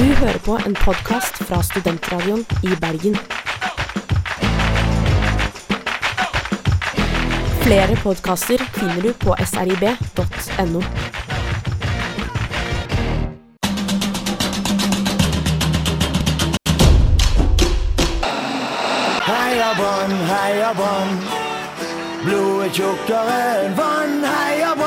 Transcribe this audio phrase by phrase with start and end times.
[0.00, 3.16] Du hører på en podkast fra Studentradioen i Bergen.
[7.60, 10.80] Flere podkaster finner du på srib.no.
[19.28, 21.16] Heia Brann, heia Brann.
[22.24, 24.79] Blodet tjukkere enn vann, heia Brann.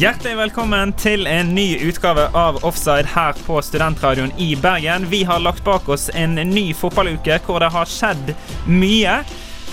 [0.00, 5.04] Hjertelig velkommen til en ny utgave av Offside her på Studentradioen i Bergen.
[5.10, 8.32] Vi har lagt bak oss en ny fotballuke hvor det har skjedd
[8.64, 9.18] mye.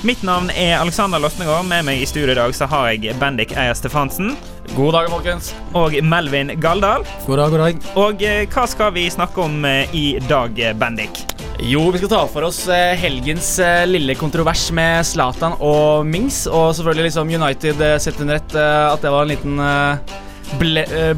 [0.04, 1.64] Mitt navn er Alexander Lotnegård.
[1.72, 4.36] Med meg i studio i dag så har jeg Bendik Eier Stefansen.
[4.76, 5.54] God dag, folkens.
[5.72, 7.08] Og Melvin Galdal.
[7.24, 7.90] God dag, god dag.
[7.96, 11.37] Og eh, hva skal vi snakke om eh, i dag, Bendik?
[11.58, 16.44] Jo, vi skal ta for oss eh, helgens eh, lille kontrovers med Zlatan og Mings.
[16.46, 19.64] Og selvfølgelig liksom United eh, sett under ett at det var en liten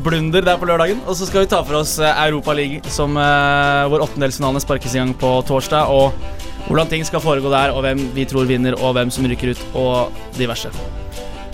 [0.06, 1.04] blunder der på lørdagen.
[1.06, 3.20] Og så skal vi ta for oss Europaligaen,
[3.92, 5.92] hvor åttendelsfinalene sparkes i gang på torsdag.
[5.92, 6.16] Og
[6.70, 9.68] hvordan ting skal foregå der, og hvem vi tror vinner, og hvem som rykker ut,
[9.76, 10.72] og diverse.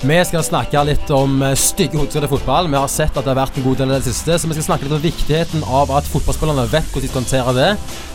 [0.03, 2.67] Vi skal snakke litt om eh, stygge hodeskader i fotball.
[2.67, 4.57] Vi har sett at det har vært en god del av det siste, så vi
[4.57, 7.69] skal snakke litt om viktigheten av at fotballspillerne vet hvordan de skal håndtere det.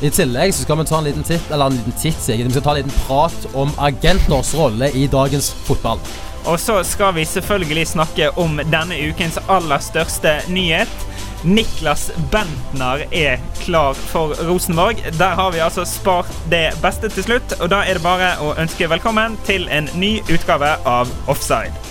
[0.05, 2.51] I tillegg så skal vi ta en liten titt, eller en liten titt, sier jeg.
[2.51, 6.05] Vi skal ta en liten prat om agenters rolle i dagens fotball.
[6.49, 10.93] Og så skal vi selvfølgelig snakke om denne ukens aller største nyhet.
[11.45, 14.97] Niklas Bentner er klar for Rosenborg.
[15.19, 18.53] Der har vi altså spart det beste til slutt, og da er det bare å
[18.61, 21.90] ønske velkommen til en ny utgave av Offside.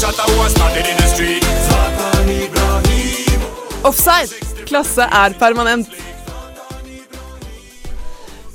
[0.00, 1.42] Shot that was started in the street.
[1.42, 3.84] Zlatan Ibrahimovic.
[3.84, 4.30] Offside.
[4.66, 5.88] Klasse er permanent.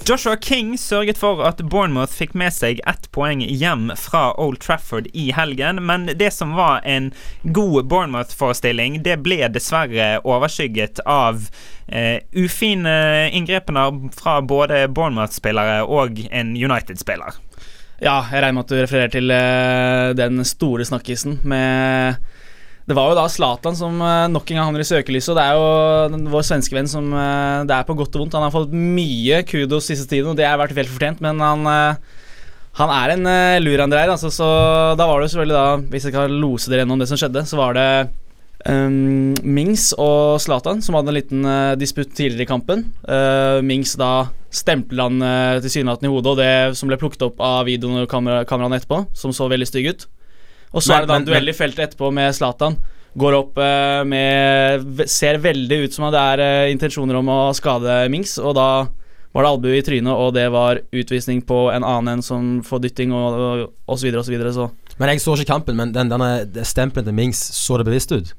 [0.07, 5.07] Joshua King sørget for at Bournemouth fikk med seg ett poeng hjem fra Old Trafford
[5.13, 7.11] i helgen, men det som var en
[7.43, 11.47] god Bournemouth-forestilling, det ble dessverre overskygget av
[11.87, 12.95] eh, ufine
[13.33, 17.41] inngrepene fra både Bournemouth-spillere og en United-spiller.
[18.03, 22.17] Ja, jeg regner med at du refererer til eh, den store snakkisen med
[22.85, 25.31] Det var jo da Zlatan som eh, nok en gang havner i søkelyset.
[25.31, 28.35] og Det er jo vår svenske venn som eh, Det er på godt og vondt.
[28.35, 31.65] Han har fått mye kudos siste tiden, og det har vært vel fortjent, men han
[32.75, 33.27] han er en
[33.63, 34.45] lurandreier, altså, så
[34.99, 37.45] da var det jo selvfølgelig da Hvis jeg skal lose dere gjennom det som skjedde,
[37.47, 37.85] så var det
[38.69, 42.85] um, Mings og Zlatan som hadde en liten uh, disputt tidligere i kampen.
[43.07, 47.41] Uh, Mings da stemplet han uh, tilsynelatende i hodet, og det som ble plukket opp
[47.43, 50.05] av videoen og kamera, kameraene etterpå, som så veldig stygg ut.
[50.75, 52.77] Og så Men- er det da en duell i feltet etterpå med Zlatan.
[53.15, 58.37] Går opp uh, med Ser veldig ut som det er intensjoner om å skade Mings,
[58.39, 58.69] og da
[59.35, 62.85] var det albue i trynet, og det var utvisning på en annen en som får
[62.85, 63.99] dytting, og, osv., osv.
[63.99, 64.53] så videre og så videre.
[64.55, 68.13] Så Men jeg så ikke kampen, men den, denne stempelen til Mings så det bevisst
[68.15, 68.31] ut.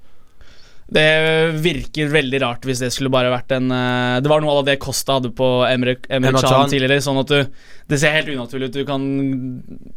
[0.88, 4.66] Det virker veldig rart hvis det skulle bare vært en eh, Det var noe av
[4.68, 6.70] det Costa hadde på Emre, Emre Emre Can Can.
[6.70, 7.40] tidligere, sånn at du
[7.90, 8.76] Det ser helt unaturlig ut.
[8.78, 9.02] Du kan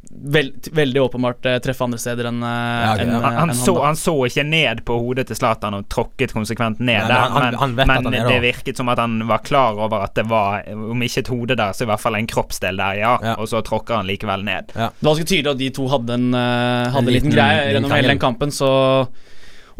[0.10, 3.06] veld, veldig åpenbart eh, treffe andre steder enn uh, Ja, okay.
[3.06, 6.34] en, Han, han, en så, han så ikke ned på hodet til Zlatan og tråkket
[6.36, 8.42] konsekvent ned der, men han- men, han men det der.
[8.44, 11.74] virket som at han var klar over at det var, om ikke et hode der,
[11.78, 13.14] så i hvert fall en kroppsdel der, ja.
[13.30, 13.36] Ja.
[13.38, 14.74] Og så tråkker han likevel ned.
[14.74, 17.38] Det var ganske tydelig at de to hadde en, eh, hadde En en liten, liten-
[17.38, 19.08] greie gjennom hele den kampen, så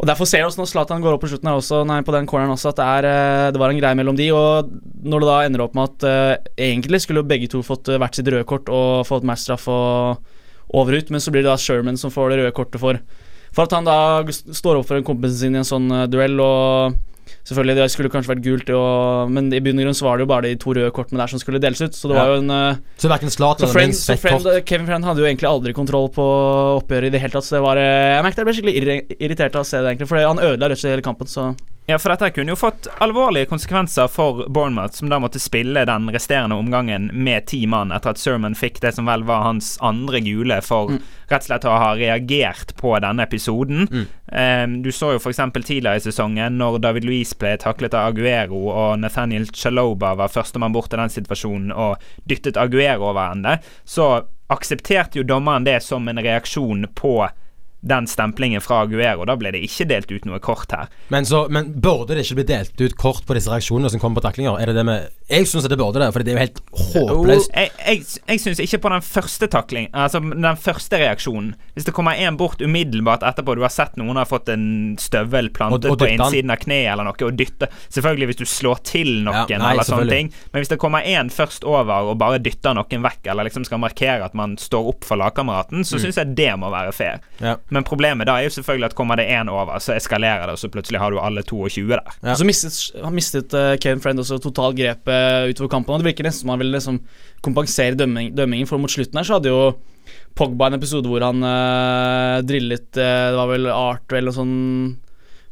[0.00, 2.12] Og Derfor ser vi også når Zlatan går opp på slutten her også, nei, på
[2.14, 4.30] den corneren også, at det, er, eh, det var en greie mellom de.
[4.32, 4.70] Og
[5.04, 7.98] når det da ender opp med at uh, egentlig skulle jo begge to fått eh,
[8.00, 10.22] hvert sitt røde kort og fått matchstraff og
[10.80, 13.02] over ut, men så blir det da Sherman som får det røde kortet for
[13.50, 16.40] For at han da står opp for en kompisen sin i en sånn uh, duell,
[16.40, 16.96] og
[17.50, 20.22] Selvfølgelig, det skulle kanskje vært gult, og, men i bunn og grunn så var det
[20.22, 21.96] jo bare de to røde kortene der som skulle deles ut.
[21.98, 24.68] Så det var jo en uh, Så verken så, Zlatan eller Mings så fikk kort.
[24.68, 26.26] Kevin Friend hadde jo egentlig aldri kontroll på
[26.76, 27.48] oppgjøret i det hele tatt.
[27.48, 30.10] Så det var uh, Jeg merket jeg ble skikkelig irritert av å se det, egentlig.
[30.12, 31.32] For han ødela rett og slett hele kampen.
[31.32, 31.48] Så
[31.90, 36.04] Ja, for dette kunne jo fått alvorlige konsekvenser for Bournemouth, som da måtte spille den
[36.14, 40.20] resterende omgangen med ti mann etter at Sermon fikk det som vel var hans andre
[40.22, 43.90] gule for rett og slett å ha reagert på denne episoden.
[44.30, 45.42] Eh, du så jo f.eks.
[45.56, 50.76] tidligere i sesongen, når David Louise ble taklet av Aguero og Nathaniel Chaloba var førstemann
[50.76, 54.12] bort i den situasjonen og dyttet Aguero over ende, så
[54.50, 57.16] aksepterte jo dommeren det som en reaksjon på
[57.80, 59.24] den stemplingen fra Aguero.
[59.24, 60.90] Da ble det ikke delt ut noe kort her.
[61.08, 64.20] Men, så, men burde det ikke bli delt ut kort på disse reaksjonene som kommer
[64.20, 64.58] på taklinger?
[64.60, 67.50] Er det det med Jeg syns det burde det, for det er jo helt håpløst.
[67.54, 71.54] Jeg, jeg, jeg syns ikke på den første takling Altså den første reaksjonen.
[71.76, 75.48] Hvis det kommer en bort umiddelbart etterpå, du har sett noen har fått en støvel
[75.54, 78.82] plantet Og- og på innsiden av kneet eller noe, og dytter Selvfølgelig hvis du slår
[78.84, 82.18] til noen Ja, nei, eller sånne ting, men hvis det kommer en først over og
[82.20, 85.96] bare dytter noen vekk, eller liksom skal markere at man står opp for lagkameraten, så
[86.02, 87.20] syns jeg det må være fair.
[87.40, 87.46] Mm.
[87.46, 87.56] Ja.
[87.70, 90.62] Men problemet da er jo selvfølgelig at kommer det én over, så eskalerer det, og
[90.62, 92.00] så plutselig har du alle 22 der.
[92.22, 92.32] Ja.
[92.34, 95.94] Og så mistet, har mistet uh, Kane Friend også totalt grepet utover kampen.
[95.94, 96.98] Og det virker nesten som han ville liksom
[97.46, 99.62] kompensere dømming, dømmingen, for mot slutten her så hadde jo
[100.34, 104.98] Pogba en episode hvor han uh, drillet eh, Det var vel Artwell eller noe sånn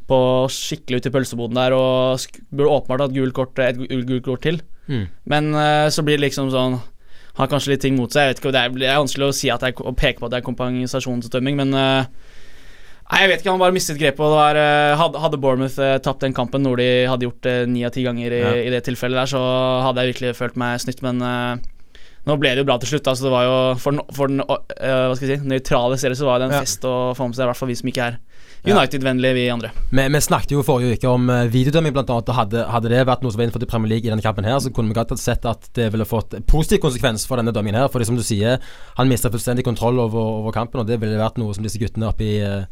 [0.09, 0.17] på
[0.49, 4.41] skikkelig ut i pølseboden der og burde åpenbart hatt gult kort, et gu- gult kort
[4.41, 4.57] til.
[4.89, 5.03] Mm.
[5.29, 6.79] Men eh, så blir det liksom sånn
[7.37, 8.25] Har kanskje litt ting mot seg.
[8.25, 10.19] Jeg vet ikke, det er, det er vanskelig å si at det er, å peke
[10.19, 12.03] på at det er kompensasjonsdømming, men uh,
[13.09, 14.19] Nei, jeg vet ikke, han bare mistet grepet.
[14.21, 17.81] Og det var, eh, hadde, Bournemouth eh, tapt den kampen, noe de hadde gjort ni
[17.87, 18.51] av ti ganger i, Ja.
[18.53, 19.41] i det tilfellet der, så
[19.81, 21.57] hadde jeg virkelig følt meg snytt, men uh,
[22.29, 23.09] nå ble det jo bra til slutt.
[23.09, 24.53] Altså, det var jo For den, for den uh,
[25.09, 26.61] hva skal jeg si, nøytrale seere så var det en Ja.
[26.61, 28.19] fest å få med seg, i hvert fall vi som ikke er.
[28.67, 29.71] United-vennlige, vi andre.
[29.89, 32.31] Vi, vi snakket jo forrige uke om eh, videodømming, annet.
[32.35, 34.59] Hadde, hadde det vært noe som var innenfor i Premier League i denne kampen, her
[34.63, 37.79] så kunne vi godt ha sett at det ville fått positiv konsekvens for denne dømmingen.
[37.79, 38.59] her Fordi som du sier,
[38.99, 42.11] han mista fullstendig kontroll over, over kampen, og det ville vært noe som disse guttene
[42.11, 42.63] oppi uh,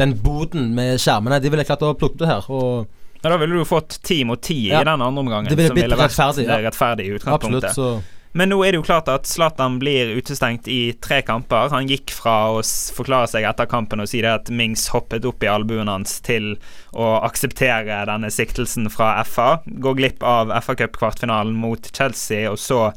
[0.00, 2.48] den boden med skjermene De ville klart å plukke det her.
[2.50, 2.86] Og
[3.20, 4.80] Ja, Da ville du fått ti mot ti Ja.
[4.80, 5.48] i den andre omgangen.
[5.48, 6.58] Det ville som blitt ville vært rettferdig, ja.
[6.64, 8.02] rettferdig i absolutt, så
[8.34, 11.68] Men nå er det jo klart at Zlatan blir utestengt i tre kamper.
[11.70, 15.46] Han gikk fra å forklare seg etter kampen og si det at Mings hoppet opp
[15.46, 16.56] i albuen hans, til
[16.90, 19.60] å akseptere denne siktelsen fra FA.
[19.66, 22.88] Går glipp av FA Cup-kvartfinalen mot Chelsea, og så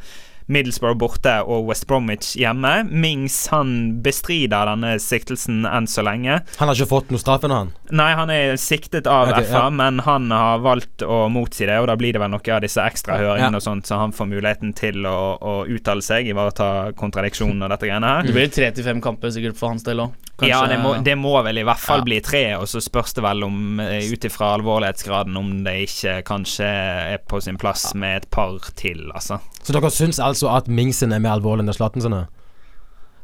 [0.47, 2.85] Middlesbrough borte og West Bromwich hjemme.
[2.87, 6.39] Mings han bestrider denne siktelsen enn så lenge.
[6.59, 7.73] Han har ikke fått noe straff ennå, han.
[7.91, 9.69] Nei, han er siktet av okay, FA, ja.
[9.71, 12.83] men han har valgt å motsi det, og da blir det vel noe av disse
[12.83, 13.61] ekstra høringene Ja.
[13.61, 17.87] og sånt, så han får muligheten til å, å uttale seg, ivareta kontradiksjonen og dette
[17.89, 18.27] greiene her.
[18.27, 20.15] Det blir tre til fem kamper sikkert for hans del òg.
[20.45, 22.05] Ja, det må, det må vel i hvert fall Ja.
[22.05, 26.19] bli tre, og så spørs det vel om, eh, ut ifra alvorlighetsgraden, om det ikke
[26.27, 29.39] kanskje er på sin plass med et par til, altså.
[29.63, 32.27] Så dere syns altså at Mingsen er mer alvorlig enn det Zlatan sin er?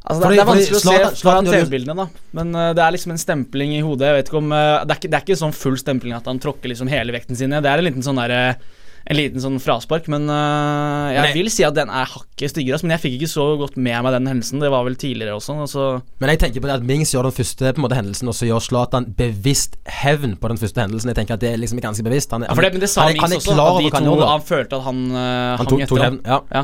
[0.04, 2.08] Altså, det, Fordi- det er vanskelig fordi å se fra TV-bildene, da.
[2.36, 4.10] Men uh, det er liksom en stempling i hodet.
[4.10, 6.26] Jeg vet ikke om uh, det, er ikke, det er ikke sånn full stempling at
[6.28, 7.64] han tråkker liksom hele vekten sin ned.
[7.64, 8.56] Det er en liten sånn derre
[9.04, 12.80] En liten sånn fraspark, men jeg Men jeg- vil si at den er hakket styggere.
[12.84, 14.62] Men jeg fikk ikke så godt med meg den hendelsen.
[14.64, 15.58] Det var vel tidligere også.
[15.60, 16.02] Altså.
[16.22, 18.64] Men jeg tenker på det at Mings gjør den første måte hendelsen, og så gjør
[18.64, 21.12] Zlatan bevisst hevn på den første hendelsen.
[21.12, 22.32] Jeg tenker at det er liksom ganske bevisst.
[22.32, 23.52] Han er, ja, det, det sa han Mings han også.
[23.52, 24.28] klar At over de hva han to.
[24.32, 26.22] Han følte at han, uh, Han tok, tok hevn.
[26.24, 26.40] Ja.
[26.52, 26.64] Ja.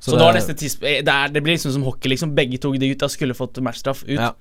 [0.00, 2.34] Så, det var neste tidsp- det, er, det blir liksom som hockey, liksom.
[2.34, 4.18] Begge to de gutta skulle fått matchstraff ut.
[4.20, 4.34] Ja.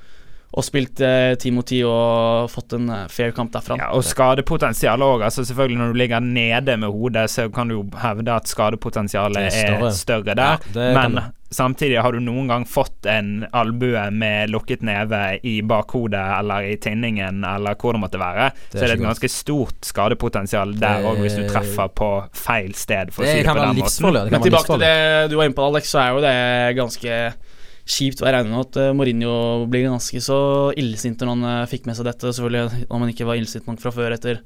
[0.56, 3.76] Og spilt eh, ti mot ti og fått en eh, fair kamp derfra.
[3.82, 5.26] Ja, og skadepotensial òg.
[5.28, 9.50] Altså selvfølgelig når du ligger nede med hodet, så kan du jo hevde at skadepotensialet
[9.50, 10.36] er er er større.
[10.38, 10.64] der.
[10.72, 10.94] Ja.
[10.96, 11.22] Men du.
[11.52, 16.78] samtidig, har du noen gang fått en albue med lukket neve i bakhodet eller i
[16.80, 21.04] tinningen eller hvor det måtte være, Det så er det et ganske stort skadepotensial der
[21.04, 24.32] òg, hvis du treffer på feil sted, for å si Det det på den måten.
[24.32, 26.38] Men tilbake til det du var inne på, Alex, så er jo det
[26.80, 27.20] ganske
[27.88, 28.22] kjipt.
[28.22, 30.40] Jeg regner med at eh, Mourinho blir ganske så
[30.80, 32.34] illsint når han eh, fikk med seg dette.
[32.36, 34.42] Selvfølgelig Om han ikke var illsint nok fra før etter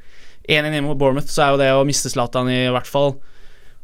[0.48, 3.16] 1-1 hjemme mot Bournemouth, så er jo det å miste Zlatan i hvert fall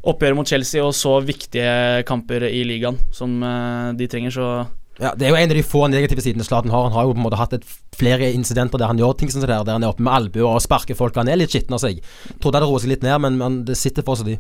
[0.07, 4.49] oppgjøret mot Chelsea og så viktige kamper i ligaen som eh, de trenger, så
[4.97, 6.87] Ja, det er jo en av de få negative sidene Zlatan har.
[6.87, 7.65] Han har jo på en måte hatt et,
[7.97, 10.49] flere incidenter der han gjør ting som det der, der han er oppe med albuer
[10.49, 11.17] og sparker folk.
[11.17, 12.01] Han er litt skitten av seg.
[12.37, 14.39] Trodde det hadde roet seg litt ned, men, men det sitter fortsatt i.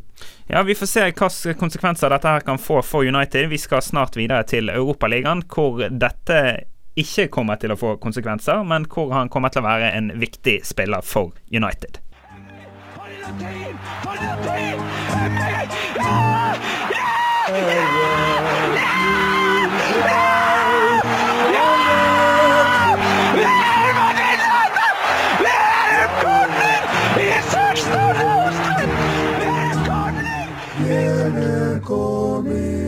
[0.49, 3.49] Ja, Vi får se hvilke konsekvenser dette her kan få for United.
[3.53, 6.41] Vi skal snart videre til Europaligaen, hvor dette
[6.97, 10.59] ikke kommer til å få konsekvenser, men hvor han kommer til å være en viktig
[10.65, 12.01] spiller for United.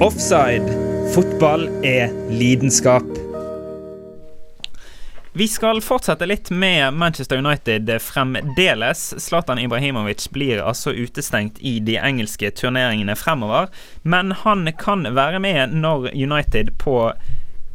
[0.02, 0.64] Offside.
[1.16, 3.04] Fotball er lidenskap.
[5.34, 9.02] Vi skal fortsette litt med Manchester United fremdeles.
[9.20, 13.68] Zlatan Ibrahimovic blir altså utestengt i de engelske turneringene fremover.
[14.08, 17.12] Men han kan være med når United på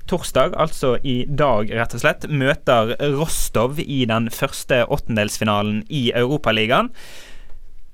[0.09, 6.89] torsdag, altså i dag rett og slett, møter Rostov i den første åttendelsfinalen i Europaligaen.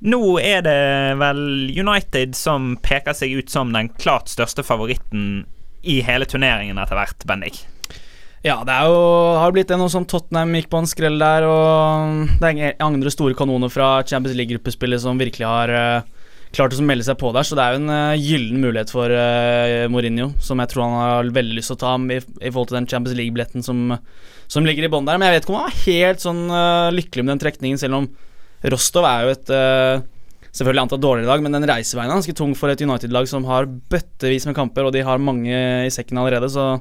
[0.00, 0.80] Nå er det
[1.20, 1.40] vel
[1.76, 5.42] United som peker seg ut som den klart største favoritten
[5.84, 7.60] i hele turneringen etter hvert, Bendik.
[8.40, 9.00] Ja, det jo,
[9.36, 13.36] har blitt noe som Tottenham gikk på en skrell der, og det er andre store
[13.36, 17.58] kanoner fra Champions League-gruppespillet som virkelig har uh, klart å melde seg på der, så
[17.58, 21.32] det er jo en uh, gyllen mulighet for uh, Mourinho, som jeg tror han har
[21.36, 23.84] veldig lyst til å ta i, i forhold til den Champions League-billetten som,
[24.48, 25.20] som, ligger i bånn der.
[25.20, 26.42] Men jeg vet ikke om han er helt sånn
[26.96, 28.08] lykkelig med den trekningen, selv om
[28.68, 29.52] Rostov er jo et
[30.50, 33.68] Selvfølgelig antatt dårligere lag, men den reiseveien er ganske tung for et United-lag som har
[33.70, 36.72] bøttevis med kamper, og de har mange i sekken allerede, så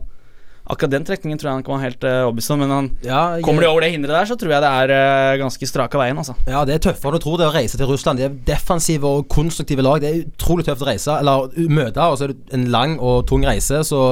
[0.70, 3.22] Akkurat den trekningen tror jeg han kan være helt uh, overbevist om, men han, ja,
[3.34, 5.96] jeg, kommer de over det hinderet der, så tror jeg det er uh, ganske strak
[5.98, 6.20] av veien.
[6.22, 6.36] Altså.
[6.46, 8.22] Ja, det er tøffere du tror det å reise til Russland.
[8.22, 9.98] De er defensive og konstruktive lag.
[10.04, 13.24] Det er utrolig tøft å reise, eller møte, og så er det en lang og
[13.32, 14.04] tung reise, så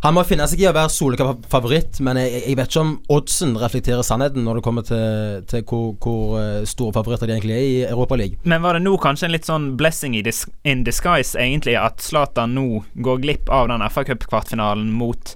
[0.00, 2.94] han må finne seg i å være soleklar favoritt, men jeg, jeg, vet ikke om
[3.12, 7.56] oddsen reflekterer sannheten når det kommer til, til hvor, hvor, eh, store favoritter de egentlig
[7.56, 8.40] er i Europaligaen.
[8.48, 12.84] Men var det nå kanskje en litt sånn blessing in disguise, egentlig, at Zlatan nå
[13.04, 15.34] går glipp av den FA Cup-kvartfinalen mot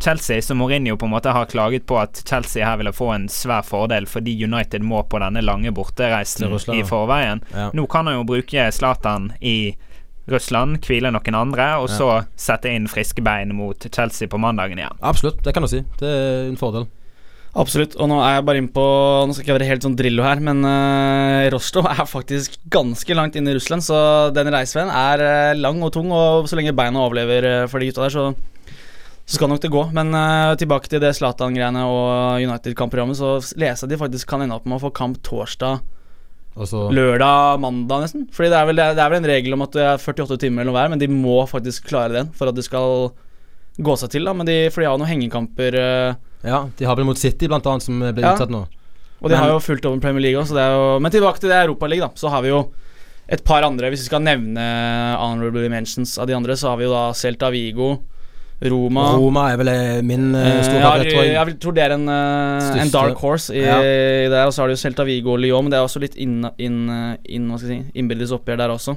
[0.00, 3.26] Chelsea, så Mourinho på en måte har klaget på at Chelsea her ville få en
[3.28, 7.42] svær fordel fordi United må på denne lange bortereisen i forveien.
[7.52, 7.70] Ja.
[7.74, 9.74] Nå kan han jo bruke Zlatan i
[10.32, 11.96] Russland, hvile noen andre, og ja.
[11.96, 12.08] så
[12.38, 15.00] sette inn friske bein mot Chelsea på mandagen igjen.
[15.00, 15.82] Absolutt, det kan du si.
[16.00, 16.88] Det er en fordel.
[17.58, 17.96] Absolutt.
[17.98, 18.82] Og nå er jeg bare inn på
[19.26, 23.16] Nå skal ikke jeg være helt sånn Drillo her, men uh, Rostov er faktisk ganske
[23.16, 23.98] langt inn i Russland, så
[24.36, 27.90] den reiseveien er uh, lang og tung, og så lenge beina overlever uh, for de
[27.90, 28.30] gutta der, så
[29.28, 29.80] så skal nok det gå.
[29.92, 34.56] Men uh, tilbake til det Zlatan-greiene og United-kampprogrammet, så leser jeg de faktisk kan ende
[34.56, 35.82] opp med å få kamp torsdag,
[36.58, 36.88] Også.
[36.94, 38.26] lørdag, mandag nesten.
[38.34, 40.62] Fordi det er, vel, det er, vel, en regel om at det er 48 timer
[40.62, 43.12] eller noe hver, men de må faktisk klare den for at det skal
[43.78, 44.26] gå seg til.
[44.26, 45.78] da Men de, For de har noen hengekamper.
[45.78, 48.34] Uh, ja, de har vel mot City, blant annet, som ble ja.
[48.34, 48.64] utsatt nå.
[49.18, 52.14] Og de men, har jo fulgt over Premier League òg, Men tilbake til det Europaligaen,
[52.14, 52.20] da.
[52.20, 52.68] Så har vi jo
[53.28, 54.62] et par andre, hvis vi skal nevne
[55.20, 57.96] honorable mentions av de andre, så har vi jo da Celta Vigo.
[58.58, 59.04] Roma.
[59.14, 61.34] Roma er vel eh, min uh, store favoritt, tror jeg.
[61.36, 63.78] Jeg tror det er en, uh, en dark horse i, ja.
[63.78, 64.48] i der.
[64.48, 66.80] Og så har du Celta Vigo og Lyon, men det er også litt inn, inn,
[67.22, 68.96] inn, hva skal jeg si, innbyrdes oppgjør der også.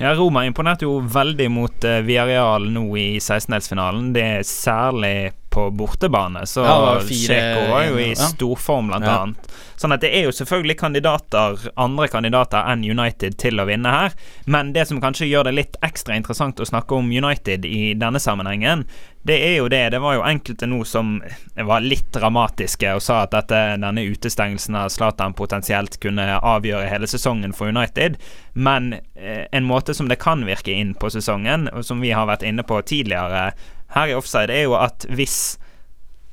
[0.00, 4.10] Ja, Roma imponerte jo veldig mot uh, Villarreal nå i 16-delsfinalen.
[4.16, 5.14] Det er særlig
[5.56, 9.14] på bortebane, så ja, Sjeko var jo i storform, blant ja.
[9.22, 9.54] annet.
[9.80, 14.16] Sånn at det er jo selvfølgelig kandidater, andre kandidater enn United til å vinne her.
[14.44, 18.20] Men det som kanskje gjør det litt ekstra interessant å snakke om United i denne
[18.20, 18.84] sammenhengen,
[19.26, 19.82] det er jo det.
[19.96, 21.16] Det var jo enkelte nå som
[21.56, 27.08] var litt dramatiske og sa at dette, denne utestengelsen av Zlatan potensielt kunne avgjøre hele
[27.10, 28.20] sesongen for United.
[28.52, 32.28] Men eh, en måte som det kan virke inn på sesongen, og som vi har
[32.30, 33.50] vært inne på tidligere
[33.94, 35.56] her i offside, er jo at hvis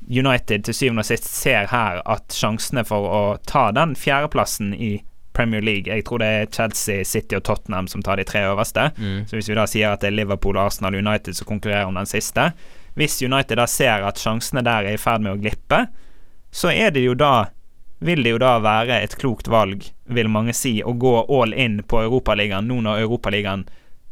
[0.10, 4.98] United til syvende og sist ser her at sjansene for å ta den fjerdeplassen i
[5.34, 8.92] Premier League Jeg tror det er Chelsea, City og Tottenham som tar de tre øverste.
[8.98, 9.24] Mm.
[9.26, 11.98] Så hvis vi da sier at det er Liverpool, Arsenal og United som konkurrerer om
[11.98, 12.52] den siste
[12.94, 15.88] Hvis United da ser at sjansene der er i ferd med å glippe,
[16.54, 17.50] så er det jo da
[18.04, 21.80] vil det jo da være et klokt valg, vil mange si, å gå all in
[21.88, 23.64] på Europaligaen nå når Europaligaen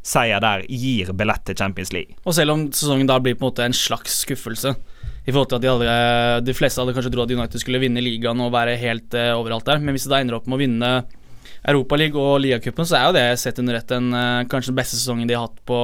[0.02, 2.18] seier der gir billett til Champions League.
[2.26, 4.74] Og selv om sesongen da blir på en måte en slags skuffelse,
[5.22, 8.02] i forhold til at de, hadde, de fleste hadde kanskje trodd at United skulle vinne
[8.02, 9.82] ligaen og være helt uh, overalt der.
[9.82, 10.94] Men hvis de da ender opp med å vinne
[11.62, 15.30] Europaligaen og ligacupen, så er jo det sett under ett uh, kanskje den beste sesongen
[15.30, 15.84] de har hatt på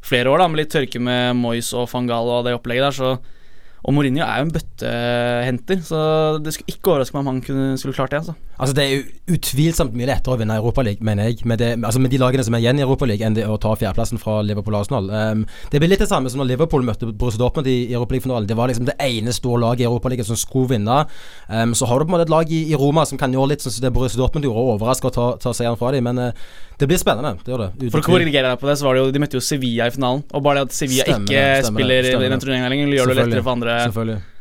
[0.00, 2.96] flere år, da, med litt tørke med Moyes og Fangal og det opplegget der.
[2.96, 3.39] Så
[3.80, 6.00] og Mourinho er jo en bøttehenter, så
[6.42, 8.20] det skulle ikke overraske meg om han kunne, skulle klart det.
[8.20, 8.34] Altså.
[8.58, 12.02] altså Det er jo utvilsomt mye lettere å vinne Europaligaen, mener jeg, med, det, altså
[12.02, 14.76] med de lagene som er igjen i Europaligaen, enn det å ta fjerdeplassen fra Liverpool
[14.76, 15.08] og Arsenal.
[15.08, 18.48] Um, det blir litt det samme som når Liverpool møtte Borussia Dortmund i Europaligafinalen.
[18.50, 21.02] Det var liksom det ene store laget i Europaligaen som skulle vinne.
[21.48, 23.54] Um, så har du på en måte et lag i, i Roma som kan gjøre
[23.54, 26.04] litt sånn som det Borussia Dortmund gjorde, og overraske og ta, ta seieren fra dem.
[26.10, 27.34] Men uh, det blir spennende.
[27.44, 27.90] Det gjør det.
[27.92, 29.92] For å korrigere deg på det, så var det jo De møtte jo Sevilla i
[29.92, 30.22] finalen.
[30.32, 33.16] Og bare det at Sevilla stemmer, ikke stemmer, spiller i den turneringa lenger, gjør det
[33.18, 33.69] lettere for andre.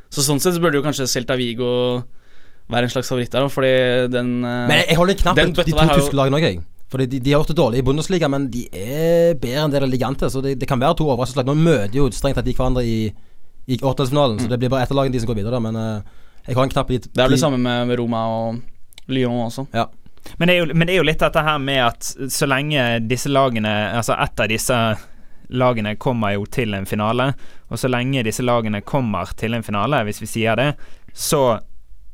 [0.09, 1.69] Så sånn sett så burde jo kanskje Celta Vigo
[2.69, 3.71] være en slags favoritt der, fordi
[4.13, 6.61] den eh, Men jeg holder en knapp på de to tyske lagene òg, jeg.
[6.89, 9.81] Fordi de, de, har gjort det dårlig i Bundesliga, men de er bedre enn det
[9.83, 10.31] det ligger an til.
[10.33, 11.45] Så det, det, kan være to overraskelseslag.
[11.45, 13.11] Nå møter jo strengt tatt de hverandre i,
[13.69, 14.41] i åttendelsfinalen, mm.
[14.41, 15.61] så det blir bare ett av lagene de som går videre.
[15.61, 18.23] Men uh, jeg har en knapp i Det er vel det samme med, med Roma
[18.33, 19.67] og Lyon også.
[19.77, 19.85] Ja.
[20.41, 23.29] Men det, jo, men det, er jo, litt dette her med at så lenge disse
[23.31, 24.79] lagene Altså ett av disse
[25.49, 27.33] lagene kommer jo til en finale.
[27.69, 30.71] Og så lenge disse lagene kommer til en finale, hvis vi sier det,
[31.13, 31.59] så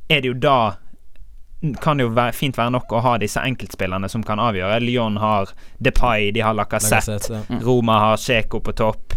[0.08, 0.58] er det jo da
[1.82, 4.82] kan det jo være, fint være nok å ha disse enkeltspillerne som kan avgjøre.
[4.84, 5.50] Lyon har
[5.82, 7.60] Depay, de har Lacassette, ja.
[7.64, 9.16] Roma har Sjeko på topp.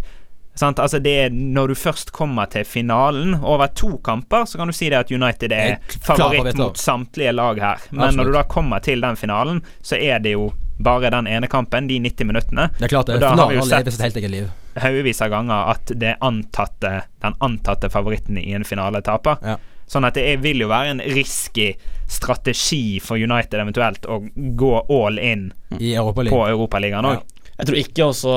[0.58, 0.80] Sant?
[0.82, 4.74] Altså det er Når du først kommer til finalen, over to kamper, så kan du
[4.74, 7.84] si det at United er favoritt, mot samtlige lag her.
[7.90, 8.16] Men Absolutt.
[8.16, 11.88] når du da kommer til den finalen, så er det jo bare den ene kampen,
[11.90, 12.68] de 90 minuttene.
[12.78, 13.16] Det er klart det.
[13.18, 14.50] Og da har vi jo sett- lever sitt helt eget liv.
[14.78, 16.92] Haugevis av ganger at det antatte,
[17.22, 19.38] den antatte favoritten i en finale taper.
[19.42, 19.56] Ja.
[19.88, 21.72] Sånn at det vil jo være en risky
[22.06, 27.22] strategi for United eventuelt å gå all in I Europa på Europaligaen òg.
[27.58, 28.32] Jeg tror ikke også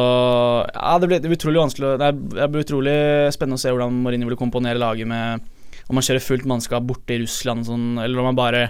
[0.73, 2.95] Ja, det blir, utrolig vanskelig Det blir utrolig
[3.35, 5.43] spennende å se hvordan Mourinho vil komponere laget med
[5.91, 8.63] Om man kjører fullt mannskap borte i Russland sånn, eller om man bare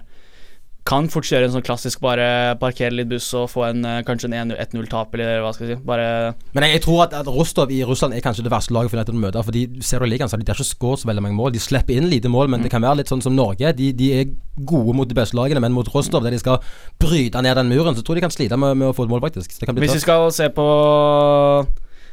[0.87, 4.31] kan fort kjøre en sånn klassisk bare parkere litt buss og få en eh, kanskje
[4.33, 5.83] en 1-0-tap, eller hva skal jeg si.
[5.85, 6.07] Bare
[6.55, 9.13] Men jeg, jeg tror at, at Rostov i Russland er kanskje det verste laget for
[9.13, 9.43] å møte.
[9.45, 11.53] Fordi ser du ligaen, så de de har ikke skåret så veldig mange mål.
[11.53, 13.75] De slipper inn lite mål, men det kan være litt sånn som Norge.
[13.77, 16.59] De, de er gode mot de beste lagene, men mot Rostov, der de skal
[17.01, 19.13] bryte ned den muren, så tror jeg de kan slite med, med å få et
[19.13, 19.53] mål, faktisk.
[19.61, 20.65] Hvis vi skal se på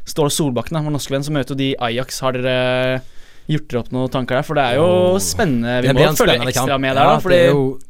[0.08, 2.20] Ståle Solbakken, da, vår norske venn, så møter de Ajax.
[2.24, 3.00] Har dere
[3.48, 4.46] gjort dere opp noen tanker der?
[4.46, 4.88] For det er jo
[5.24, 5.80] spennende.
[5.84, 6.84] Vi må følge ekstra kamp.
[6.84, 7.20] med der, Ja, da.
[7.24, 7.87] Fordi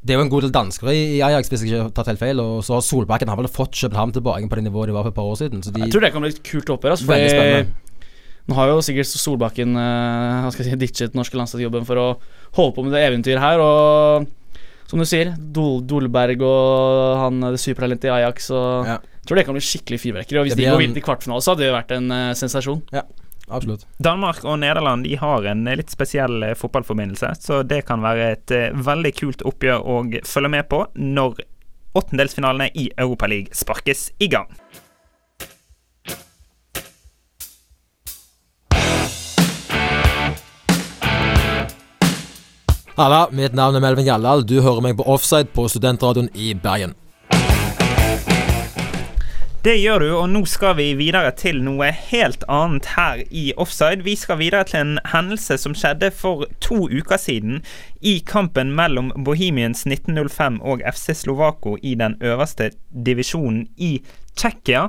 [0.00, 2.08] det, er jo, en god del danskere i, i Ajax, hvis jeg ikke har tatt
[2.08, 2.40] helt feil.
[2.40, 5.12] Og så har Solbakken har vel fått København tilbake på det nivået de var for
[5.12, 5.62] et par år siden.
[5.62, 6.96] Så de, jeg tror det kan bli et kult oppgjør.
[6.96, 8.08] Altså, Veldig spennende.
[8.48, 12.00] nå har jo sikkert Solbakken uh, hva skal jeg si, ditchet den norske landslagsjobben for
[12.00, 12.08] å
[12.56, 13.60] holde på med det eventyret her.
[13.60, 14.28] Og
[14.90, 18.50] som du sier, Dol Dolberg og han det supertalentet i Ajax.
[18.56, 18.98] Og Ja.
[19.20, 20.38] Jeg tror det kan bli skikkelig fyrverkeri.
[20.40, 22.80] Og hvis de går videre til kvartfinale, så hadde det vært en uh, sensasjon.
[23.50, 23.86] Absolutt.
[23.98, 28.28] Danmark og Nederland de har en eh, litt spesiell eh, fotballforbindelse, så det kan være
[28.36, 31.42] et eh, veldig kult oppgjør å følge med på når
[31.98, 34.46] åttendelsfinalene i Europaligaen sparkes i gang.
[43.00, 44.42] Halla, mitt navn er Melvin Gjallal.
[44.44, 46.92] Du hører meg på Offside på Studentradioen i Bergen.
[49.60, 54.00] Det gjør du, og nå skal vi videre til noe helt annet her i Offside.
[54.06, 57.58] Vi skal videre til en hendelse som skjedde for to uker siden
[58.00, 63.98] i kampen mellom Bohemians 1905 og FC Slovako i den øverste divisjonen i
[64.32, 64.86] Tsjekkia.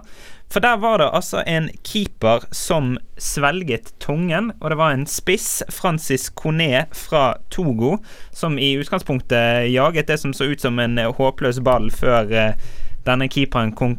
[0.48, 5.64] For der var det altså en keeper som svelget tungen, og det var en spiss,
[5.68, 7.98] Francis Coné fra Togo,
[8.32, 12.72] som i utgangspunktet jaget det som så ut som en eh, håpløs ball før eh,
[13.04, 13.98] denne keeperen kon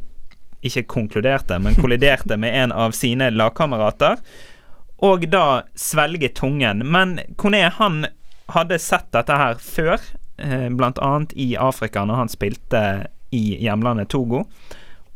[0.62, 4.20] ikke konkluderte, men kolliderte med en av sine lagkamerater,
[5.02, 6.84] og da svelget tungen.
[6.86, 8.04] Men Kone han
[8.54, 9.98] hadde sett dette her før,
[10.38, 10.68] bl.a.
[10.70, 12.84] blant annet i Afrika, når han spilte
[13.34, 14.44] i hjemlandet Togo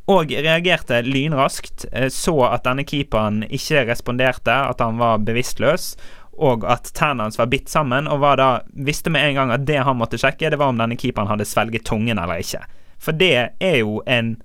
[0.06, 1.86] og reagerte lynraskt.
[1.92, 5.96] eh, Så at denne keeperen ikke responderte, at han var bevisstløs,
[6.38, 9.66] og at tennene hans var bitt sammen, og var da, visste med en gang at
[9.66, 12.62] det han måtte sjekke, det var om denne keeperen hadde svelget tungen eller ikke.
[12.98, 14.36] For det er jo en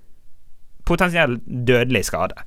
[0.88, 2.42] potensiell dødelig skade.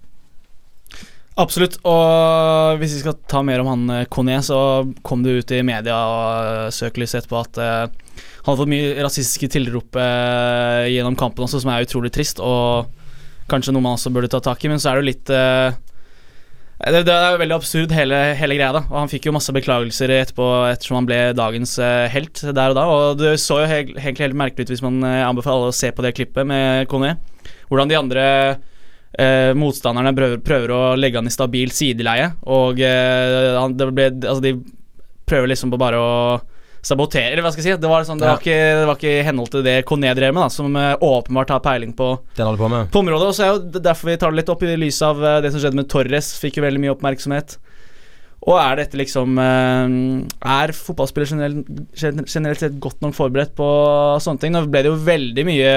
[1.35, 1.75] Absolutt.
[1.83, 4.57] Og hvis vi skal ta mer om han eh, Kone, så
[5.03, 9.49] kom det ut i media og søkelyset etterpå at eh, han har fått mye rasistiske
[9.57, 12.87] tilrop eh, gjennom kampen også, som er utrolig trist, og
[13.51, 15.33] kanskje noe man også burde ta tak i, men så er det jo litt
[16.85, 18.71] det, det er veldig absurd, hele, hele greia.
[18.75, 21.77] da Og Han fikk jo masse beklagelser etterpå ettersom han ble dagens
[22.11, 22.83] helt der og da.
[22.91, 26.03] Og det så jo helt, helt merkelig ut hvis man anbefaler alle å se på
[26.03, 27.13] det klippet med Kone.
[27.69, 28.25] Hvordan de andre
[29.17, 32.32] eh, motstanderne prøver, prøver å legge han i stabil sideleie.
[32.51, 34.58] Og eh, han, det ble, altså de
[35.25, 36.12] prøver liksom på bare å
[36.86, 37.82] sabotere, eller hva skal jeg si.
[37.82, 40.36] Det var, sånn, det var, ikke, det var ikke i henhold til det Kone drev
[40.36, 42.91] med, da, som eh, åpenbart har peiling på på med.
[42.93, 43.30] på området.
[43.30, 45.54] Og så er jo derfor vi tar det litt opp i lys av eh, det
[45.54, 46.36] som skjedde med Torres.
[46.41, 47.58] Fikk jo veldig mye oppmerksomhet.
[48.45, 49.93] Og er dette liksom eh,
[50.54, 53.69] Er fotballspillere generelt, generelt sett godt nok forberedt på
[54.21, 54.54] sånne ting?
[54.54, 55.71] Nå ble det jo veldig mye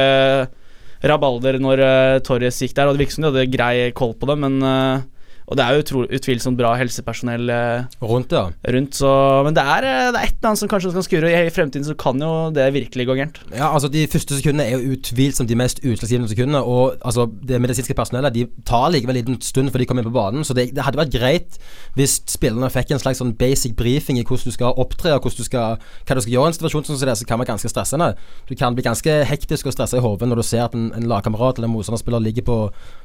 [1.06, 4.28] rabalder når uh, Torres gikk der, og det virket som de hadde grei koll på
[4.30, 5.06] det, men eh,
[5.48, 8.50] Og det er jo utvilsomt bra helsepersonell eh, Rundt, ja.
[8.74, 9.10] rundt, så
[9.46, 11.30] Men det er, eh, det er et eller annet som kanskje skal skure.
[11.32, 13.40] I fremtiden så kan jo det virkelig gå gærent.
[13.54, 16.60] Ja, altså De første sekundene er jo utvilsomt de mest utslagsgivende sekundene.
[16.60, 20.10] Og altså det medisinske personellet De tar likevel en liten stund før de kommer inn
[20.10, 20.44] på banen.
[20.44, 21.58] Så det, det hadde vært greit
[21.96, 25.40] hvis spillerne fikk en slags sånn basic briefing i hvordan du skal opptre, og hvordan
[25.40, 27.72] du skal, hva du skal gjøre i en situasjon som det, så kan være ganske
[27.72, 28.12] stressende.
[28.50, 31.08] Du kan bli ganske hektisk og stressa i hodet når du ser at en, en
[31.08, 32.58] lagkamerat eller en motstanderspiller ligger på,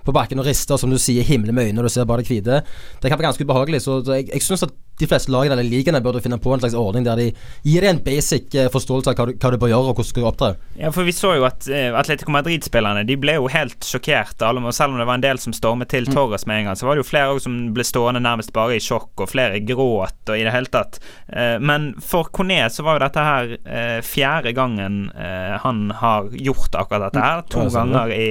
[0.04, 2.33] på bakken og rister, som du sier, himler med øynene, og du ser bare det
[2.34, 2.64] hvite.
[3.00, 3.84] Det kan være ganske ubehagelig.
[3.86, 6.76] Så jeg, jeg syns at de fleste lagene eller ligaene burde finne på en slags
[6.78, 7.30] ordning der de
[7.66, 10.08] gir deg en basic eh, forståelse av hva du, hva du bør gjøre, og hvordan
[10.08, 10.50] du skal opptre.
[10.78, 14.38] Ja, for vi så jo at uh, Atletico Madrid-spillerne De ble jo helt sjokkert.
[14.38, 16.96] Selv om det var en del som stormet til Torres med en gang, så var
[16.96, 20.46] det jo flere som ble stående nærmest bare i sjokk, og flere gråt og i
[20.46, 21.02] det hele tatt.
[21.26, 26.76] Uh, men for Coné så var jo dette her uh, fjerde gangen han har gjort
[26.78, 27.42] akkurat dette her.
[27.54, 28.28] To Ja, sånn, ganger i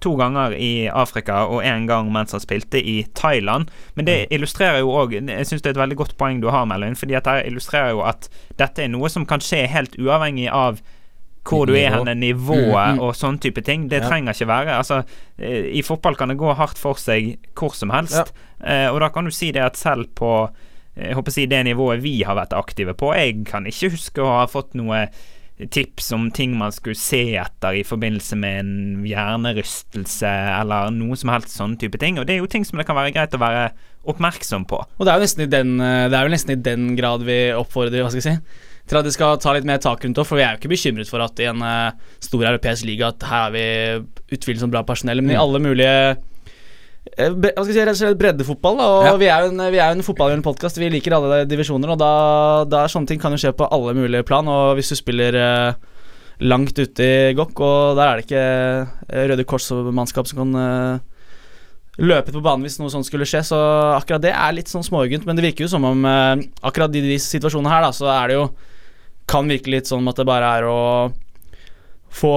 [0.00, 3.70] To ganger i Afrika og én gang mens han spilte i Thailand.
[3.96, 6.66] Men det illustrerer jo òg Jeg syns det er et veldig godt poeng du har,
[6.70, 10.48] Melvin, fordi at det illustrerer jo at dette er noe som kan skje helt uavhengig
[10.52, 10.78] av
[11.48, 13.00] hvor du er henne, nivået Mm, mm.
[13.00, 13.88] og sånn type ting.
[13.88, 14.08] Det Ja.
[14.08, 15.02] trenger ikke være Altså,
[15.38, 18.32] eh, i fotball kan det gå hardt for seg hvor som helst.
[18.60, 18.90] ja.
[18.92, 20.50] og da kan du si det at selv på
[20.96, 23.90] eh, jeg håper å si det nivået vi har vært aktive på Jeg kan ikke
[23.90, 25.08] huske å ha fått noe
[25.66, 31.32] tips om ting man skulle se etter i forbindelse med en hjernerystelse eller noe som
[31.34, 32.20] helst sånn type ting.
[32.20, 33.72] Og det er jo ting som det kan være greit å være
[34.08, 34.78] oppmerksom på.
[34.78, 37.26] Og det er jo nesten i den, eh, det er vel nesten i den grad
[37.26, 40.16] vi oppfordrer hva skal jeg si, til at de skal ta litt mer tak rundt
[40.16, 40.26] det.
[40.28, 43.26] For vi er jo ikke bekymret for at i en eh, stor europeisk liga at
[43.26, 43.66] her har vi
[44.38, 46.16] utvilsomt bra personell, men i alle mulige
[47.18, 48.76] hva skal jeg si, rett og slett breddefotball.
[48.78, 49.16] Da, og Ja.
[49.18, 50.78] vi er jo en, vi er en fotballgjørende podkast.
[50.78, 52.10] Vi liker alle divisjoner, og da,
[52.70, 54.46] da er sånne ting kan jo skje på alle mulige plan.
[54.46, 55.74] Og hvis du spiller eh,
[56.46, 58.44] langt ute i Gokk, og der er det ikke
[59.10, 60.98] eh, Røde Kors-mannskap som kan eh,
[61.98, 63.42] løpe på banen hvis noe sånt skulle skje.
[63.50, 63.58] Så
[63.98, 65.26] akkurat det er litt sånn småugent.
[65.26, 68.28] men det virker jo som om eh, akkurat i de situasjonene her, da, så er
[68.28, 68.48] det jo
[69.28, 70.78] Kan virke litt sånn at det bare er å
[72.14, 72.34] få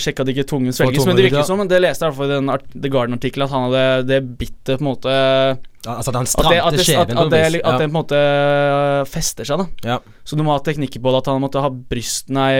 [0.00, 1.04] sjekka at ikke tungen svelges.
[1.06, 1.46] Men det virker ja.
[1.46, 4.88] som, det leste jeg i den The Garden-artikkelen, at han hadde det bittet på en
[4.88, 7.54] måte Ja, altså at han at det, stramte at, det, at, at, på det, at
[7.54, 7.60] ja.
[7.60, 8.22] at det på en måte
[9.10, 9.92] fester seg, da.
[9.94, 9.98] ja.
[10.24, 12.52] Så du må ha teknikker på det, at han måtte ha bryst, nei,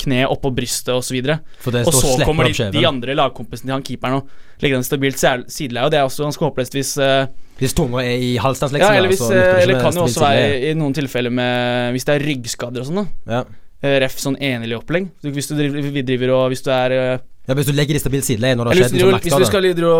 [0.00, 1.18] kne oppå brystet osv.
[1.18, 5.22] Og, Og så kommer de, de andre lagkompisene til han keeperen og legger den stabilt
[5.22, 7.28] sideleie, og det er også ganske håpløst hvis eh,
[7.58, 8.86] Hvis tunga er i halsen, liksom.
[8.86, 12.06] Ja, eller, hvis, eh, eller kan jo også være i, i noen tilfeller med Hvis
[12.06, 13.38] det er ryggskader og sånn, da.
[13.38, 13.42] ja.
[13.78, 15.04] Eh, Ref sånn enelig opplegg.
[15.22, 18.00] Hvis du driver, vi driver og Hvis du er eh, ja, Hvis du legger i
[18.02, 19.94] stabil sideleie når det har skjedd en driver- hvis du skal drive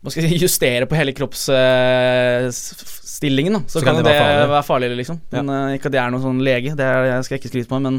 [0.00, 4.48] Hva skal si justere på hele kroppsstillingen, uh, så, Så kan, det det være farlig.
[4.54, 5.16] være farlig, liksom.
[5.34, 7.70] Men eh, Ikke at jeg er noen sånn lege, det er, jeg skal ikke skryte
[7.72, 7.96] på meg, men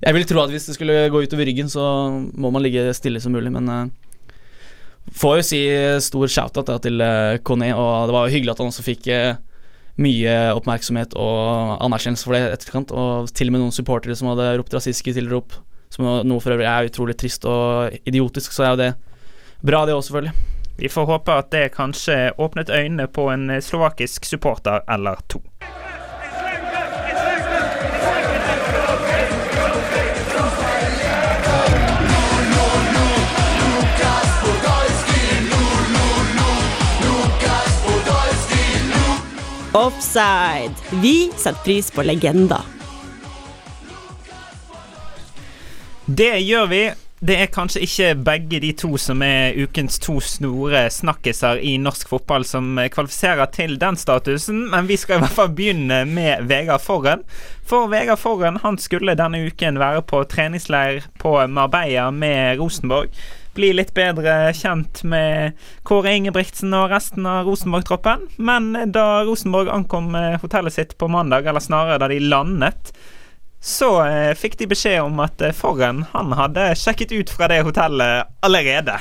[0.00, 1.82] jeg vil tro at hvis det skulle gå utover ryggen, så
[2.36, 3.86] må man ligge stille som mulig, men uh,
[5.16, 5.60] Får jo si
[6.04, 9.34] stor shout-out til uh, Kone, og det var jo hyggelig at han også fikk eh,
[10.00, 14.54] mye oppmerksomhet og anerkjennelse for det etterkant, og til og med noen supportere som hadde
[14.60, 15.56] ropt rasistiske tilrop,
[15.92, 18.90] som noe for øvrig er utrolig trist og idiotisk, så er jo det
[19.60, 20.34] bra, det òg, selvfølgelig.
[20.80, 25.42] Vi får håpe at det kanskje åpnet øynene på en slovakisk supporter eller to.
[39.72, 40.74] Offside.
[40.90, 42.60] Vi setter pris på legender.
[46.04, 46.80] Det gjør vi.
[47.20, 52.08] Det er kanskje ikke begge de to som er ukens to store snakkiser i norsk
[52.08, 56.82] fotball som kvalifiserer til den statusen, men vi skal i hvert fall begynne med Vegard
[56.82, 57.22] Forren.
[57.62, 63.12] For Vegard Forren han skulle denne uken være på treningsleir på Marbella med Rosenborg.
[63.54, 68.28] Bli litt bedre kjent med Kåre Ingebrigtsen og resten av Rosenborg-troppen.
[68.38, 72.92] Men da Rosenborg ankom eh, hotellet sitt på mandag, eller snarere da de landet,
[73.60, 77.64] så eh, fikk de beskjed om at eh, Forren han hadde sjekket ut fra det
[77.66, 79.00] hotellet allerede.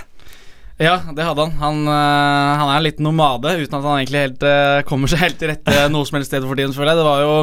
[0.79, 1.57] Ja, det hadde han.
[1.59, 4.45] Han, han er en liten nomade, uten at han egentlig helt
[4.87, 7.01] kommer seg helt til rette noe som helst sted for tiden, føler jeg.
[7.01, 7.33] Det var jo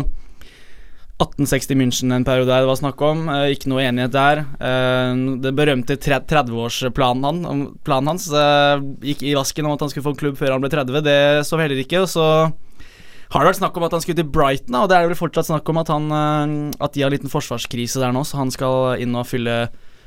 [1.16, 3.24] 1860 München en periode der det var snakk om.
[3.32, 4.42] Eh, ikke noe enighet der.
[4.60, 10.04] Eh, det berømte 30-årsplanen han, planen hans eh, gikk i vasken om at han skulle
[10.04, 11.00] få en klubb før han ble 30.
[11.06, 12.04] Det så heller ikke.
[12.04, 12.26] Og så
[13.32, 15.48] har det vært snakk om at han skulle til Brighton, og det er vel fortsatt
[15.48, 18.52] snakk om at, han, øh, at de har en liten forsvarskrise der nå, så han
[18.54, 19.66] skal inn og fylle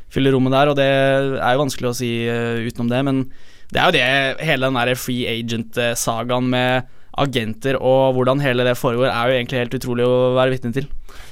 [0.09, 3.25] fylle rommet der, og det er jo vanskelig å si eh, utenom det, men
[3.69, 8.77] det er jo det hele den der free agent-sagaen med agenter og hvordan hele det
[8.79, 10.87] foregår, er jo egentlig helt utrolig å være vitne til.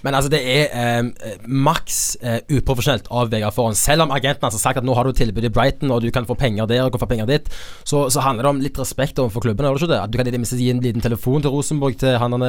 [0.05, 3.75] Men altså, det er eh, maks eh, uprofesjonelt av Vegard Foran.
[3.77, 6.27] Selv om agenten har sagt at nå har du tilbud i Brighton, og du kan
[6.29, 7.49] få penger der og du kan få penger dit,
[7.87, 9.65] så, så handler det om litt respekt overfor klubben.
[9.67, 10.01] Gjør det ikke det?
[10.03, 12.45] At du kan i det minste gi en liten telefon til Rosenborg, til han han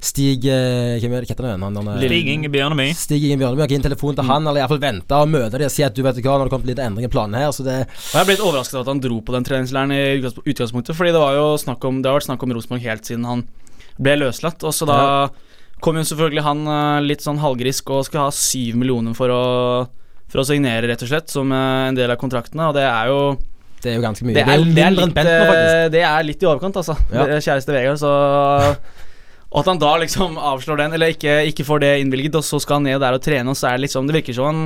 [0.00, 1.80] Stig eh, Hvem er det, hva heter han?
[1.80, 2.88] er- Stig Inge Bjørneby.
[2.96, 3.66] Stig Ingen Bjørneby.
[3.70, 6.02] Gi en telefon til han, eller iallfall vente og møte dem og si at du
[6.06, 8.28] vet hva, nå har det kommet litt endring i planene her, så det Og Jeg
[8.28, 11.36] ble litt overrasket over at han dro på den treningsleiren i utgangspunktet, fordi det var
[11.38, 13.44] jo snakk om Det har vært snakk om Rosenborg helt siden han
[14.00, 14.98] ble løslatt, og så da
[15.84, 19.42] kom jo selvfølgelig han eh, litt sånn halvgrisk og skal ha syv millioner for å
[20.30, 23.08] for å signere, rett og slett, som eh, en del av kontraktene, og det er
[23.10, 23.20] jo
[23.82, 24.36] Det er jo ganske mye.
[24.36, 26.94] Det er, det er, litt, nå, eh, det er litt i overkant, altså.
[27.10, 27.24] Ja.
[27.26, 28.12] Det- Kjæreste Vegard, så
[29.50, 32.60] Og at han da liksom avslår den, eller ikke, ikke får det innvilget, og så
[32.62, 34.62] skal han ned der og trene, og så er det liksom Det virker som han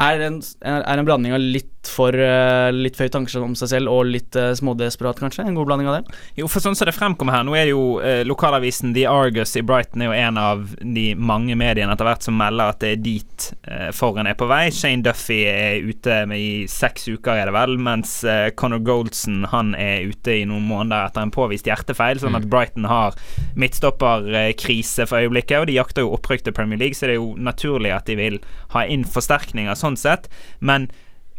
[0.00, 3.70] er en, er en blanding av litt for uh, litt for høye tanker om seg
[3.70, 5.46] selv og litt uh, smådesperat, kanskje.
[5.48, 6.18] En god blanding av det.
[6.36, 9.56] Jo, for sånn som det fremkommer her, nå er det jo uh, lokalavisen The Argus
[9.56, 12.92] i Brighton er jo en av de mange mediene etter hvert som melder at det
[12.96, 14.66] er dit uh, Forren er på vei.
[14.76, 18.18] Shane Duffy er ute med i seks uker, er det vel, mens
[18.60, 22.48] Conor Goldson han er ute i noen måneder etter en påvist hjertefeil, sånn at Mm.
[22.50, 23.14] Brighton har
[23.56, 27.34] midtstopperkrise for øyeblikket, og de jakter jo opprykk til Premier League, så det er jo
[27.38, 28.38] naturlig at de vil
[28.74, 30.90] ha inn forsterkninger sånn sett, men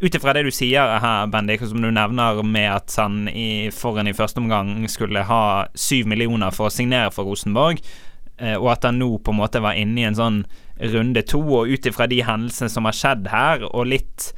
[0.01, 4.09] ut ifra det du sier her, Bendik, som du nevner med at han i, foran
[4.09, 7.83] i første omgang skulle ha syv millioner for å signere for Rosenborg,
[8.41, 10.39] eh, og at han nå på en måte var inne i en sånn
[10.91, 14.31] runde to, og ut ifra de hendelsene som har skjedd her, og litt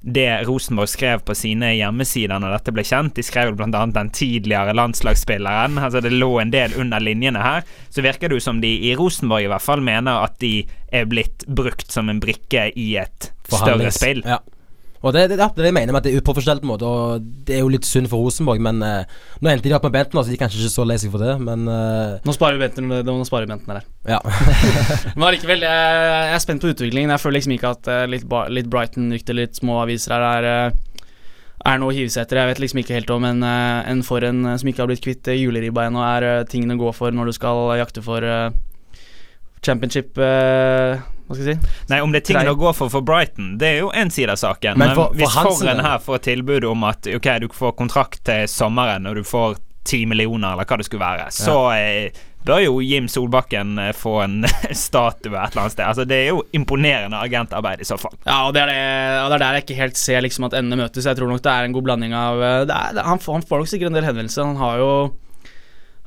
[0.00, 3.16] det Rosenborg skrev på sine hjemmesider når dette ble kjent.
[3.16, 3.80] De skrev bl.a.
[3.90, 5.74] den tidligere landslagsspilleren.
[5.82, 7.66] Altså Det lå en del under linjene her.
[7.90, 10.62] Så virker det jo som de i Rosenborg i hvert fall mener at de
[10.94, 14.22] er blitt brukt som en brikke i et større spill.
[14.26, 14.38] Ja.
[14.98, 17.26] Og det, det, det er mener vi at det er uprofesjonelt, på en måte og
[17.46, 18.58] det er jo litt synd for Rosenborg.
[18.64, 20.96] Men eh, nå endte de opp med Benten, så de er kanskje ikke så lei
[20.98, 23.86] seg for det, men eh, Nå sparer vi Benten, nå sparer vi Bentner her.
[24.16, 24.18] ja.
[25.16, 27.14] Men allikevel, jeg, jeg er spent på utviklingen.
[27.14, 28.26] Jeg føler liksom ikke at eh, litt,
[28.58, 30.84] litt Brighton-rykter, litt små aviser her er eh,
[31.68, 32.40] er noe å hive seg etter.
[32.42, 35.04] Jeg vet liksom ikke helt om en, eh, en for en som ikke har blitt
[35.04, 38.50] kvitt juleribba ennå, er tingene å gå for når du skal jakte for eh,
[39.62, 41.72] championship eh, Hva skal jeg si?
[41.92, 44.32] Nei, om det er tingene å gå for for Brighton, det er jo én side
[44.32, 44.78] av saken.
[44.80, 48.46] Men for- for hvis Forren her får tilbud om at ok, du får kontrakt til
[48.48, 52.08] sommeren, og du får ti millioner, eller hva det skulle være, så ja.
[52.44, 54.42] bør jo Jim Solbakken eh, få en
[54.76, 55.84] statue et eller annet sted.
[55.86, 58.12] Altså, det er jo imponerende agentarbeid i så fall.
[58.26, 58.82] Ja, og det er, det,
[59.22, 61.04] og det er der jeg ikke helt ser liksom at endene møtes.
[61.08, 63.38] Jeg tror nok det er en god blanding av eh, det er, det, han, får-
[63.40, 64.44] han får nok sikkert en del henvendelser.
[64.48, 64.90] Han har jo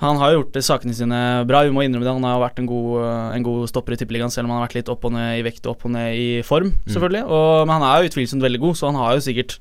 [0.01, 2.13] Han har gjort det, sakene sine bra, vi må innrømme det.
[2.17, 4.67] Han har vært en god, eh, en god stopper i Tippeligaen, selv om han har
[4.67, 7.25] vært litt opp og ned i vekt og opp og ned i form, selvfølgelig.
[7.29, 9.59] Og, men han er jo utvilsomt veldig god, så han har jo sikkert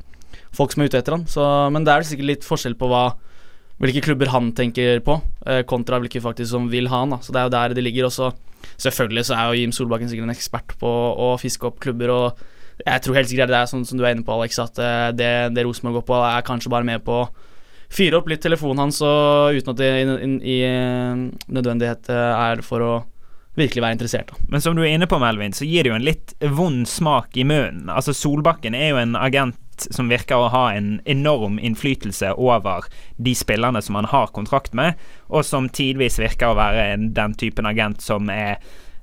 [0.56, 1.26] folk som er ute etter han.
[1.28, 3.04] Så, men det er sikkert litt forskjell på hva
[3.80, 5.16] hvilke klubber han tenker på,
[5.48, 7.10] eh, kontra hvilke faktisk som vil ha han.
[7.10, 8.04] da Så det er jo der det ligger.
[8.06, 8.32] Og så
[8.76, 12.10] selvfølgelig så er jo Jim Solbakken sikkert en ekspert på å fiske opp klubber.
[12.10, 12.36] Og
[12.84, 15.12] jeg tror helt sikkert det er sånn som du er inne på, Alex, at eh,
[15.12, 17.24] det, det Rosenborg går på, er kanskje bare med på
[17.90, 22.44] fyre opp litt telefonen hans, og uten at det i, i, i eh, nødvendighet eh,
[22.50, 22.92] er for å
[23.58, 24.30] virkelig være interessert.
[24.30, 26.86] da Men som du er inne på, Melvin, så gir det jo en litt vond
[26.88, 27.90] smak i munnen.
[27.90, 29.58] Altså, Solbakken er jo en agent
[29.90, 35.00] som virker å ha en enorm innflytelse over de spillerne som han har kontrakt med,
[35.32, 38.60] og som tidvis virker å være den typen agent som er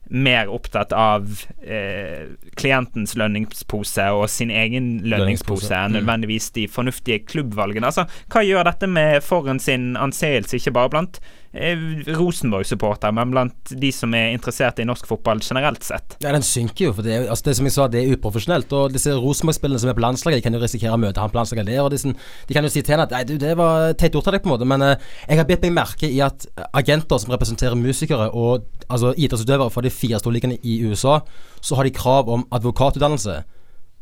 [0.09, 1.27] mer opptatt av
[1.61, 5.97] eh, klientens lønningspose og sin egen lønningspose enn mm.
[5.99, 7.89] nødvendigvis de fornuftige klubbvalgene.
[7.89, 11.21] Altså, hva gjør dette med Foren sin anseelse, ikke bare blant
[11.53, 11.77] eh,
[12.17, 16.17] Rosenborg-supporter, men blant de som er interessert i norsk fotball generelt sett?
[16.23, 16.93] Ja, den synker jo.
[16.97, 18.73] For det, altså det som jeg sa, det er uprofesjonelt.
[18.77, 21.39] Og disse Rosenborg-spillerne som er på landslaget, de kan jo risikere å møte han på
[21.39, 21.81] landslaget der.
[21.83, 24.27] Og sånn- de kan jo si til henne at nei, du, det var teit gjort
[24.31, 24.69] av deg, på en måte.
[24.69, 29.13] Men eh, jeg har bitt meg merke i at agenter som representerer musikere og altså
[29.17, 31.19] idrettsutøvere fra de fire storligene i USA,
[31.61, 33.43] så har de krav om advokatutdannelse.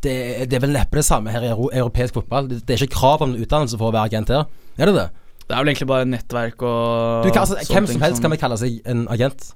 [0.05, 0.15] Det,
[0.51, 2.49] det er vel neppe det samme her i europeisk fotball.
[2.49, 4.43] Det, det er ikke krav om utdannelse for å være agent her.
[4.77, 5.07] Er det det?
[5.45, 8.31] Det er vel egentlig bare nettverk og Du kan, altså, sånne hvem som helst kan
[8.33, 9.51] vel kalle seg en agent.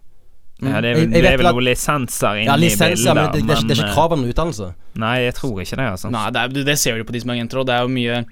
[0.62, 3.32] Ja, det er, vel- det er vel noen lisenser inni Ja, i bildet, ja, men
[3.32, 4.68] det, det, er ikke- det er men, ikke krav om utdannelse.
[4.68, 6.12] eh, Nei, jeg tror ikke det, altså.
[6.12, 7.66] Nei, det, er, det ser vi jo på de som er agenter òg.
[7.66, 8.26] Det er jo mye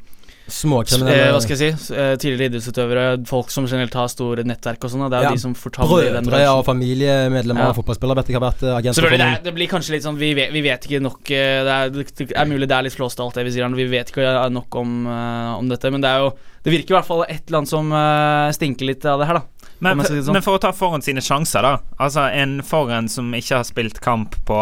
[0.48, 1.94] eh, Småkriminelle Hva skal jeg si?
[1.94, 5.04] eh, tidligere idrettsutøvere, folk som generelt har store nettverk og sånn.
[5.12, 7.70] Det er jo Ja, de som fortaler i den Brødre og familiemedlemmer Ja.
[7.74, 10.18] og fotballspillere vet jeg har vært eh, agenter det, er, det blir kanskje litt sånn
[10.18, 12.96] Vi vet, vi vet ikke nok eh, det er, det er mulig det er litt
[12.98, 15.92] flåst alt det vi sier her, Vi vet ikke eh, nok om, eh, om dette,
[15.92, 16.32] men det er jo
[16.64, 19.42] Det virker i hvert fall et eller annet som eh, stinker litt av det her,
[19.42, 19.72] da.
[19.80, 20.34] Men, sånn.
[20.34, 21.76] men for å ta foran sine sjanser, da.
[22.02, 24.62] Altså En foran som ikke har spilt kamp på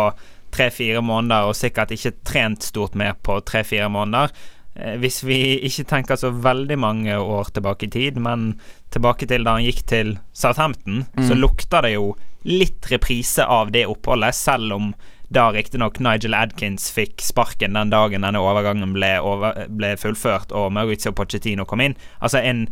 [0.55, 4.31] tre-fire måneder, og sikkert ikke trent stort mer på tre-fire måneder.
[4.75, 8.59] Eh, Hvis vi ikke tenker så veldig mange år tilbake i tid, men
[8.91, 11.41] tilbake til da han gikk til Southampton, så Mm.
[11.41, 14.93] lukter det jo litt reprise av det oppholdet, selv om
[15.31, 20.71] da riktignok Nigel Adkins fikk sparken den dagen denne overgangen ble, over, ble fullført og
[20.71, 21.95] Maurizio Pochettino kom inn.
[22.21, 22.67] Altså en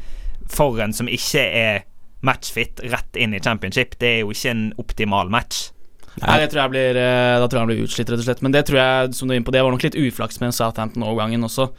[0.47, 1.83] forren som ikke er
[2.21, 5.71] matchfit rett inn i championship, det er jo ikke en optimal match.
[6.21, 8.43] Nei, det tror jeg blir eh, Da tror jeg han blir utslitt, rett og slett.
[8.45, 10.53] Men det tror jeg, som du er inne på, det var nok litt uflaks med
[10.55, 11.69] Southampton-overgangen også.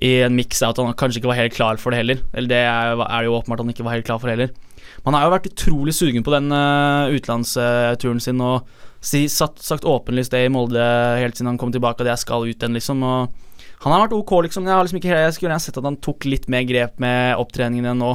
[0.00, 2.20] I en av at han kanskje ikke var helt klar for det heller.
[2.32, 4.52] Eller det er, jo åpenbart han ikke var helt klar for heller.
[5.04, 8.68] Man har jo vært utrolig sugen på den uh, utenlandsturen sin og
[9.00, 10.82] satt, sagt åpenlyst det i Molde
[11.20, 13.02] helt siden han kom tilbake, og det jeg skal ut den, liksom.
[13.02, 14.68] Og han har vært ok, liksom.
[14.68, 17.40] Jeg har liksom ikke jeg skulle gjerne sett at han tok litt mer grep med
[17.40, 18.14] opptreningen igjen nå,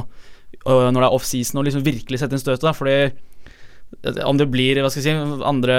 [0.66, 2.70] når det er offseason, og liksom virkelig sette inn støtet.
[2.78, 2.98] Fordi
[4.26, 5.76] Om det blir hva skal jeg si, andre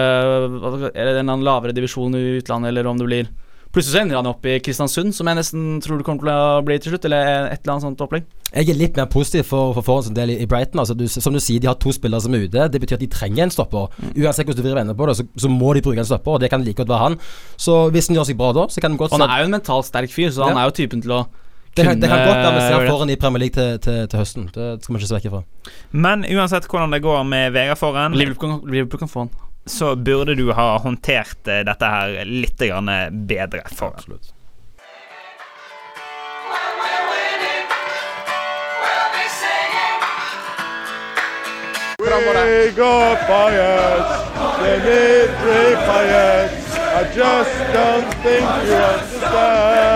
[0.96, 3.28] Eller en lavere divisjon i utlandet, eller om det blir
[3.68, 6.62] Plutselig så ender han opp i Kristiansund, som jeg nesten tror det kommer til å
[6.66, 7.04] bli til slutt.
[7.06, 8.24] Eller et eller annet sånt opplegg.
[8.56, 10.80] Jeg er litt mer positiv for, for Foran del i, Brighton.
[10.82, 12.70] Altså, du, som du sier, De har to spillere som er ute.
[12.74, 13.92] Det betyr at de trenger en stopper.
[14.16, 16.38] Uansett hvordan du vil vende på det, så, så må de bruke en stopper.
[16.40, 17.20] Og det kan like godt være han.
[17.60, 19.58] Så hvis han gjør seg bra da, så kan de godt Han er jo en
[19.60, 20.64] mentalt sterk fyr, så han Ja.
[20.64, 21.26] er jo typen til å
[21.78, 24.08] det, kan, det kan godt være vi ser Foren Foran i Premier League til, til,
[24.10, 24.48] til høsten.
[24.54, 25.44] Det skal vi ikke se vekk ifra.
[26.06, 29.36] Men uansett hvordan det går med Vegard Foren Liverpool kan, få han.
[29.66, 32.92] så burde du ha håndtert eh, dette her litt grann
[33.30, 33.64] bedre.
[33.72, 33.94] For.
[33.94, 34.34] Absolutt.
[42.68, 44.08] We got Payet,
[44.60, 46.52] Dimitri fired.
[46.98, 49.87] I just don't think you understand.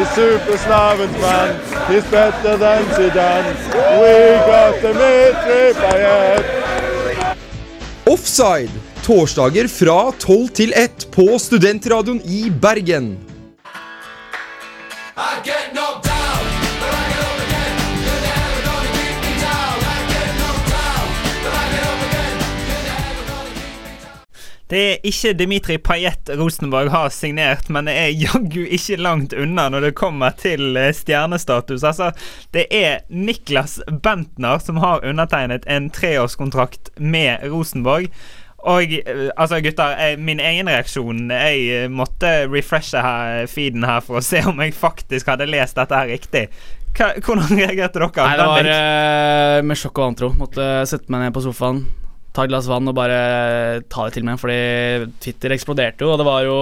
[0.00, 1.60] He's super Slavens man,
[1.92, 3.52] he's better than Zidane.
[4.00, 4.14] We
[4.48, 6.44] got Dimitri Payet.
[8.06, 8.70] Offside.
[9.04, 13.29] Torsdager fra 12 til 1 på Studentradioen i Bergen.
[24.70, 29.64] Det er ikke Dimitri Payet Rosenborg har signert, men det er jaggu ikke langt unna
[29.72, 31.82] når det kommer til eh, stjernestatus.
[31.82, 32.12] Altså,
[32.54, 38.12] det er Niklas Bentner som har undertegnet en treårskontrakt med Rosenborg.
[38.70, 44.04] Og eh, altså, gutter, jeg, min egen reaksjon Jeg eh, måtte refreshe her, feeden her
[44.04, 46.46] for å se om jeg faktisk hadde lest dette her riktig.
[46.94, 48.26] Hva, hvordan reagerte dere?
[48.26, 50.30] Nei, det var eh, med sjokk og vantro.
[50.38, 51.84] Måtte sette meg ned på sofaen,
[52.36, 53.18] ta et glass vann og bare
[53.90, 56.60] ta det til meg, fordi Twitter eksploderte jo, og det var jo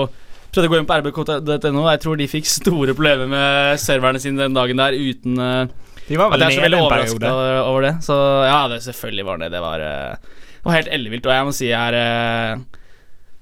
[0.48, 4.46] Prøvde å gå inn på rbk.no, jeg tror de fikk store problemer med serverne sine
[4.46, 7.28] den dagen der uten eh, De var vel nede en periode.
[7.28, 7.90] over, over det.
[8.06, 8.16] Så
[8.48, 9.50] ja, det selvfølgelig var det.
[9.52, 12.77] Det var, eh, det var helt ellevilt, og jeg må si jeg er eh,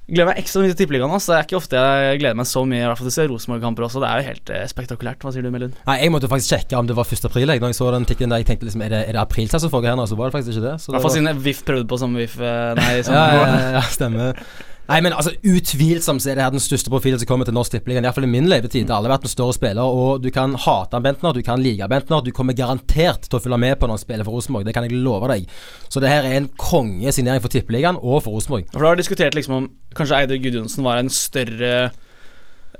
[0.07, 1.11] Gleder meg ekstra mye til Tippeligaen.
[1.11, 1.33] Altså.
[1.33, 3.25] Det er ikke ofte jeg gleder meg så mye i hvert fall til å se
[3.33, 4.03] Rosenborg-kamper også.
[4.05, 5.19] Det er jo helt eh, spektakulært.
[5.27, 5.75] Hva sier du, Melund?
[5.89, 7.27] Nei, Jeg måtte faktisk sjekke om det var 1.
[7.27, 7.51] april.
[7.51, 9.65] Jeg, når jeg så den tikken der, jeg tenkte liksom, er det, er det apriltid
[9.65, 10.07] som foregår her nå?
[10.07, 10.77] Så var det faktisk ikke det.
[10.79, 12.39] I hvert fall siden VIF prøvde på samme VIF.
[12.39, 14.45] eh, Nei, samme ja, ja, ja, ja, stemmer.
[14.87, 17.75] Nei, men altså Utvilsomt så er det her den største profilen som kommer til Norsk
[17.75, 18.05] tippeliga.
[18.05, 18.87] Iallfall i min levetid.
[18.87, 19.83] Det har aldri vært en større spiller.
[19.83, 22.23] Og du kan hate Bentner, du kan like Bentner.
[22.23, 24.69] Du kommer garantert til å følge med på når han spiller for Rosenborg.
[24.69, 25.51] Det kan jeg love deg.
[25.91, 28.71] Så det her er en kongesignering for Tippeligaen og for Rosenborg.
[28.71, 29.69] For da har diskutert liksom om
[29.99, 31.91] kanskje Eidur Gudjonsen var en større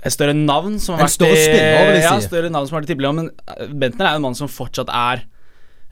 [0.05, 2.27] et større navn som har En vært større spiller, vil jeg ja, si.
[2.29, 4.51] større navn som har vært i Tippeligaen, men eh, Bentner er jo en mann som
[4.51, 5.23] fortsatt er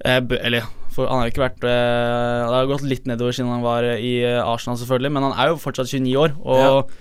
[0.05, 3.65] eh, Eller for han har ikke vært eh, Det har gått litt nedover siden han
[3.65, 6.33] var i eh, Arsenal, selvfølgelig, men han er jo fortsatt 29 år.
[6.45, 6.95] Og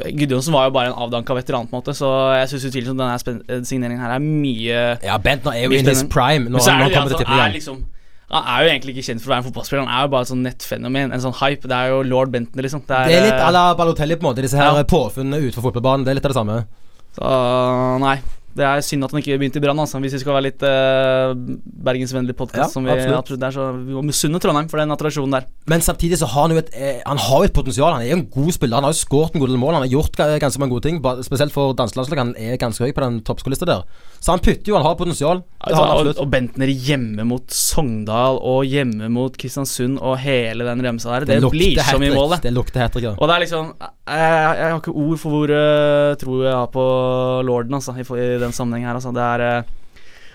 [0.00, 3.40] Gudjonsen var jo bare en avdanka veteran, på en måte så jeg syns utvilsomt denne
[3.50, 6.88] eh, signeringen her er mye Ja, Bentner er jo in his prime Nå, er nå
[6.94, 7.80] kommer det til å liksom
[8.30, 10.28] Han er jo egentlig ikke kjent for å være en fotballspiller, han er jo bare
[10.28, 11.66] et sånn nettfenomen, en sånn hype.
[11.68, 12.84] Det er jo lord Bentner, liksom.
[12.86, 14.44] Det er, Det er litt eh, à la Balotelli, på en måte.
[14.46, 14.84] Disse her Ja.
[14.86, 16.04] påfunnene utenfor fotballbanen.
[16.06, 16.60] Det er litt av det samme.
[17.18, 17.32] Så
[18.04, 18.20] nei.
[18.56, 20.64] Det er synd at han ikke begynte i Brann, altså, hvis vi skal være litt
[20.66, 21.30] uh,
[21.86, 22.64] bergensvennlig podkast.
[22.64, 23.18] Ja, som vi absolutt.
[23.20, 25.46] absolutt er, så vi må misunne Trondheim for den attraksjonen der.
[25.70, 27.94] Men samtidig så har han jo et eh, Han har et potensial.
[27.94, 28.80] Han er jo en god spiller.
[28.80, 29.76] Han har jo skåret en god del mål.
[29.78, 30.98] Han har gjort ganske mange gode ting.
[31.26, 32.24] Spesielt for danselandslaget.
[32.24, 33.84] Han er ganske høy på den toppskolista der.
[34.18, 35.44] Så han putter jo, han har potensial.
[35.60, 36.20] Det har han og, absolutt.
[36.24, 41.28] og Bentner hjemme mot Sogndal og hjemme mot Kristiansund og hele den remsa der.
[41.30, 42.42] Det, blir så mye mål, det.
[42.48, 42.98] Det lukter hat.
[42.98, 46.70] Og det er liksom Jeg, jeg har ikke ord for hvor uh, tro jeg har
[46.74, 46.84] på
[47.46, 48.98] lorden, altså, i, for- den sammenheng her.
[48.98, 49.12] Altså.
[49.16, 49.76] Det er eh,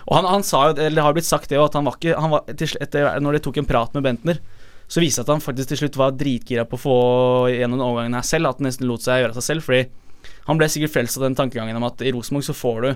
[0.06, 1.98] Og han, han sa jo, eller det har blitt sagt det òg, at han var
[1.98, 4.42] ikke han var, etter, Når de tok en prat med Bentner,
[4.88, 6.98] så viste det at han faktisk til slutt var dritgira på å få
[7.50, 8.52] gjennom overgangen her selv.
[8.52, 9.66] At han nesten lot seg gjøre av seg selv.
[9.66, 9.84] Fordi
[10.46, 12.92] han ble sikkert frelst av den tankegangen om at i Rosenborg så får du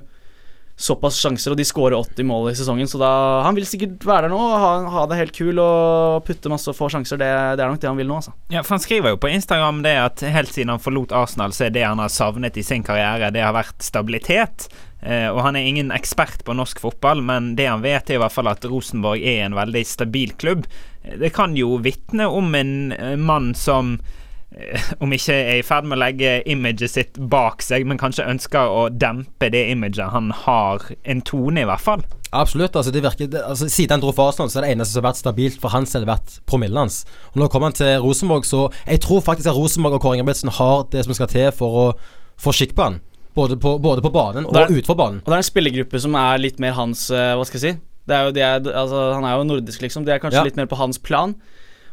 [0.79, 3.11] såpass sjanser, og de skårer 80 mål i sesongen, så da
[3.43, 6.77] Han vil sikkert være der nå ha, ha det helt kul og putte masse og
[6.77, 7.19] få sjanser.
[7.19, 8.31] Det, det er nok det han vil nå, altså.
[8.53, 11.67] Ja, for Han skriver jo på Instagram det at helt siden han forlot Arsenal, så
[11.67, 14.69] er det han har savnet i sin karriere, det har vært stabilitet.
[15.01, 18.21] Eh, og Han er ingen ekspert på norsk fotball, men det han vet, er i
[18.23, 20.67] hvert fall at Rosenborg er en veldig stabil klubb.
[21.03, 23.99] Eh, Det kan jo vitne om en eh, mann som
[24.51, 28.27] eh, om ikke er i ferd med å legge imaget sitt bak seg, men kanskje
[28.27, 32.03] ønsker å dempe det imaget han har en tone, i hvert fall.
[32.31, 32.75] Absolutt.
[32.75, 35.09] altså det virker altså Siden han dro fra Arsenal, så er det eneste som har
[35.09, 37.01] vært stabilt for hans, har vært promillen hans.
[37.33, 40.51] Og Nå kommer han til Rosenborg, så jeg tror faktisk at Rosenborg og Kåre Ingebrigtsen
[40.59, 41.85] har det som skal til for å
[42.39, 42.99] få skikk på han.
[43.37, 45.19] Både på, både på banen Og og, utenfor banen.
[45.21, 47.79] Og det er en spillergruppe som er litt mer hans eh, Hva skal jeg si?
[48.09, 50.05] Det er jo, det er, altså, han er jo nordisk, liksom.
[50.07, 50.47] Det er kanskje Ja.
[50.47, 51.35] litt mer på hans plan.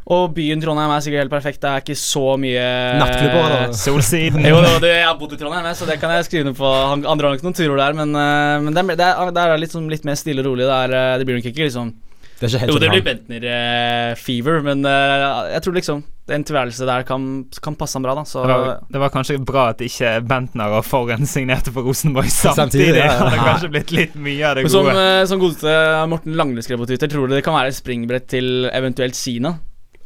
[0.07, 1.61] Og byen Trondheim er sikkert helt perfekt.
[1.61, 2.63] Det er ikke så mye
[3.03, 4.41] Nattklubber, og Solsiden.
[4.49, 6.65] Jo, det, det, jeg har bodd i Trondheim, så det kan jeg skrive ned på.
[6.65, 9.45] Han, andre har nok noen turer der, men, eh, men det, er, det, er, det
[9.45, 9.61] er
[9.93, 10.65] litt, mer stille og rolig.
[10.65, 11.93] Det, er, eh, det blir nok ikke liksom
[12.37, 17.23] Det er Jo, det blir Bentner-fever, men uh, jeg tror liksom en tilværelse der kan,
[17.63, 18.25] kan passe han bra, da.
[18.29, 22.29] Så Det var, det var kanskje bra at ikke Bentner og Forhen signerte for Rosenborg
[22.35, 22.57] samtidig.
[22.59, 23.15] Samtidig, ja.
[23.15, 25.07] Det hadde kanskje blitt litt mye av det Men som, gode.
[25.07, 25.77] eh, som godeste
[26.13, 29.55] Morten Langle skrev på Twitter, tror du det kan være et springbrett til eventuelt Kina?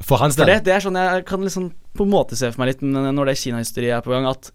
[0.01, 0.61] For hans For del.
[0.61, 3.33] det, det er sånn jeg kan liksom på en måte se for meg litt når
[3.33, 4.53] det Kina-hysteriet er på gang, at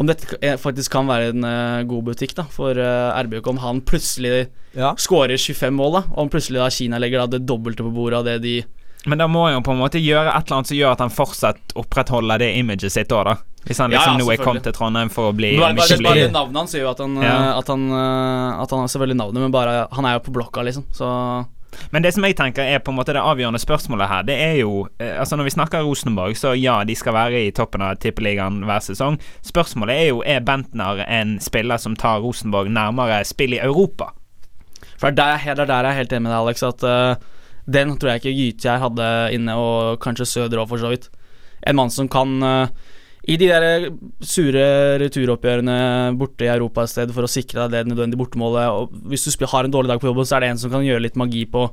[0.00, 3.82] om dette faktisk kan være en uh, god butikk da for uh, RBK, om han
[3.84, 4.94] plutselig Ja.
[4.96, 8.20] skårer 25 mål, da og om plutselig da Kina legger da det dobbelte på bordet
[8.20, 8.54] av det de
[9.08, 11.00] Men da må han jo på en måte gjøre et eller annet som gjør at
[11.04, 13.36] han fortsatt opprettholder det imaget sitt òg, da.
[13.68, 15.96] Hvis han liksom ja, nå er kommet til Trondheim for å bli bare, om bare,
[16.00, 17.38] bare bli det navnet hans gjør jo at han, eh, Ja.
[17.58, 20.64] at, han eh, at han har selvfølgelig navnet, men bare han er jo på blokka,
[20.64, 20.86] liksom.
[20.96, 21.08] Så
[21.90, 24.54] Men det som jeg tenker er på en måte det avgjørende spørsmålet her, det er
[24.60, 27.98] jo eh, Altså Når vi snakker Rosenborg, så ja, de skal være i toppen av
[28.02, 29.18] tippeligaen hver sesong.
[29.46, 34.12] Spørsmålet er jo er Bentner en spiller som tar Rosenborg nærmere spill i Europa.
[35.00, 36.62] For det er der, er jeg helt enig med deg, Alex.
[36.66, 37.30] At uh,
[37.70, 41.08] den tror jeg ikke Gytjær hadde inne, og kanskje Søder òg, for så vidt.
[41.66, 42.70] En mann som kan eh,
[43.28, 43.90] i de der
[44.24, 44.62] sure
[45.02, 45.76] returoppgjørene
[46.18, 48.72] borte i Europa et sted for å sikre deg det nødvendige bortemålet.
[48.72, 50.86] Og hvis du har en dårlig dag på jobben, så er det en som kan
[50.86, 51.68] gjøre litt magi på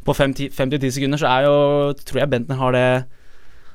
[0.00, 0.56] På 5-10
[0.96, 1.56] sekunder, så er jo
[2.08, 2.84] Tror jeg Bentner har det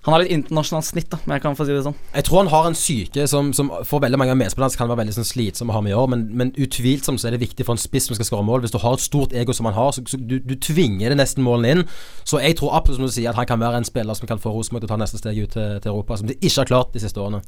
[0.05, 1.95] Han har litt internasjonalt snitt, da, om jeg kan få si det sånn.
[2.13, 5.01] Jeg tror han har en syke som, som for veldig mange av medspillerne kan være
[5.01, 7.65] veldig sånn slitsom å ha med å gjøre, men, men utvilsomt så er det viktig
[7.65, 8.61] for en spiss som skal skåre mål.
[8.65, 11.17] Hvis du har et stort ego som han har, så, så du, du tvinger det
[11.17, 11.83] nesten målene inn.
[12.21, 14.41] Så jeg tror absolutt som du sier at han kan være en spiller som kan
[14.41, 16.69] få Rosenborg til å ta neste steg ut til, til Europa, som de ikke har
[16.69, 17.41] klart de siste årene.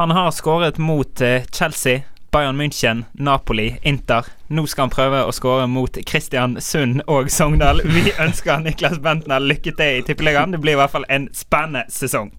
[0.00, 4.24] Han har skåret mot eh, Chelsea, Bayern München, Napoli, Inter.
[4.48, 7.82] Nå skal han prøve å skåre mot Kristiansund og Sogndal.
[7.84, 10.54] Vi ønsker Niklas Bentner lykke til i Tippeligaen.
[10.54, 12.30] Det blir i hvert fall en spennende sesong.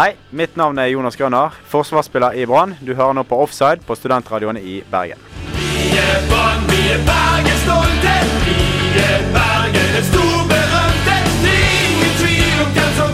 [0.00, 2.72] Hei, mitt navn er Jonas Grønner, forsvarsspiller i Brann.
[2.80, 5.20] Du hører nå på Offside på studentradioen i Bergen.
[5.58, 8.14] Vi er Brann, vi er Bergen stolte.
[8.46, 8.56] Vi
[9.02, 11.18] er Bergen, den storberømte.
[11.44, 13.09] Det er ingen tvil om hvem som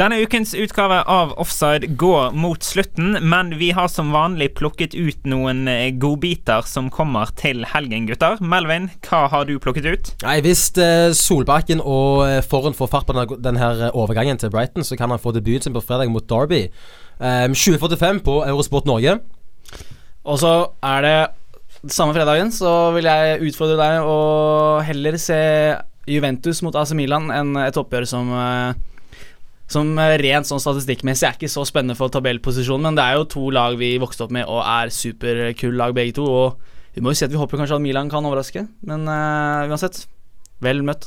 [0.00, 5.26] Denne ukens utgave av Offside går mot slutten, men vi har som vanlig plukket ut
[5.28, 8.40] noen eh, godbiter som kommer til helgen, gutter.
[8.40, 10.10] Melvin, hva har du plukket ut?
[10.24, 14.96] Nei, Hvis eh, Solbakken og Foran får fart på denne, denne overgangen til Brighton, så
[14.96, 16.62] kan han få debuten sin på fredag mot Derby.
[17.20, 19.18] Eh, 2045 på Eurosport Norge.
[20.24, 24.20] Og så er det samme fredagen, så vil jeg utfordre deg å
[24.80, 25.42] heller se
[26.08, 28.86] Juventus mot AC Milan enn et oppgjør som eh,
[29.70, 33.28] som eh, rent sånn statistikkmessig er ikke så spennende for tabellposisjonen, men det er jo
[33.36, 36.26] to lag vi vokste opp med og er superkule lag begge to.
[36.26, 39.68] Og vi må jo si at vi håper kanskje at Milan kan overraske, men uh,
[39.70, 40.04] uansett
[40.60, 41.06] Vel møtt.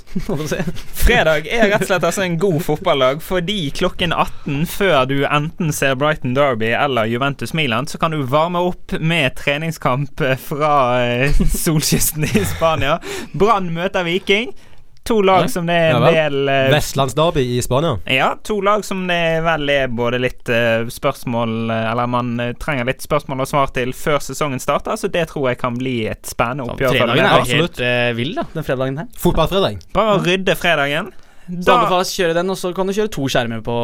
[1.03, 5.69] Fredag er rett og slett altså en god fotballag, fordi klokken 18 før du enten
[5.75, 10.73] ser Brighton Derby eller Juventus Milan, så kan du varme opp med treningskamp fra
[11.05, 12.97] eh, solkysten i Spania.
[13.37, 14.55] Brann møter Viking.
[15.03, 17.97] To lag som det er en ja, del uh, Vestlandsderby i Spania.
[18.07, 22.53] Ja, to lag som det vel er både litt uh, spørsmål eh, Eller man eh,
[22.59, 25.97] trenger litt spørsmål og svar til før sesongen starter, så det tror jeg kan bli
[26.07, 26.95] et spennende oppgjør.
[26.95, 29.09] Ja, Fredagen er absolutt helt uh, vill, da, den fredagen her.
[29.19, 29.81] Fotballfredag.
[29.97, 31.11] Bare rydde fredagen.
[31.49, 33.77] Da anbefales kjøre den, og så kan du kjøre to skjermer på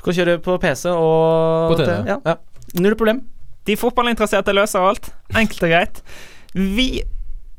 [0.00, 1.94] Du kan kjøre på PC og På TV.
[2.10, 2.38] Ja.
[2.82, 3.22] Null problem.
[3.70, 5.12] De fotballinteresserte løser alt.
[5.36, 6.02] Enkelt og greit.
[6.56, 6.88] Vi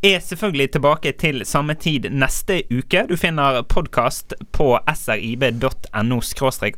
[0.01, 3.01] er selvfølgelig tilbake til samme tid neste uke.
[3.09, 6.19] Du finner podkast på srib.no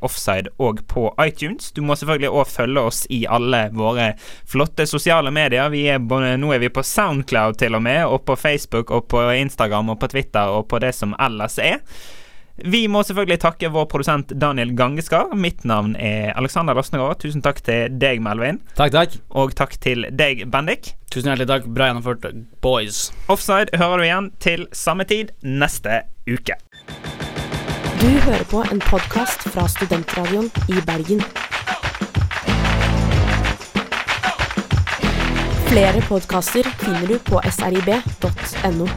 [0.02, 1.72] offside og på iTunes.
[1.72, 4.14] Du må selvfølgelig òg følge oss i alle våre
[4.50, 5.70] flotte sosiale medier.
[5.70, 9.22] Er både, nå er vi på Soundcloud til og med, og på Facebook og på
[9.38, 11.78] Instagram og på Twitter og på det som ellers er.
[12.66, 15.34] Vi må selvfølgelig takke vår produsent Daniel Gangeskar.
[15.36, 17.20] Mitt navn er Alexander Losnegård.
[17.24, 18.62] Tusen takk til deg, Melvin.
[18.78, 19.18] Takk, takk.
[19.34, 20.94] Og takk til deg, Bendik.
[21.12, 21.70] Tusen hjertelig takk.
[21.74, 22.28] Bra gjennomført,
[22.62, 23.10] boys.
[23.32, 26.58] Offside hører du igjen til samme tid neste uke.
[28.02, 31.22] Du hører på en podkast fra Studentradioen i Bergen.
[35.72, 38.90] Flere podkaster finner du på srib.no.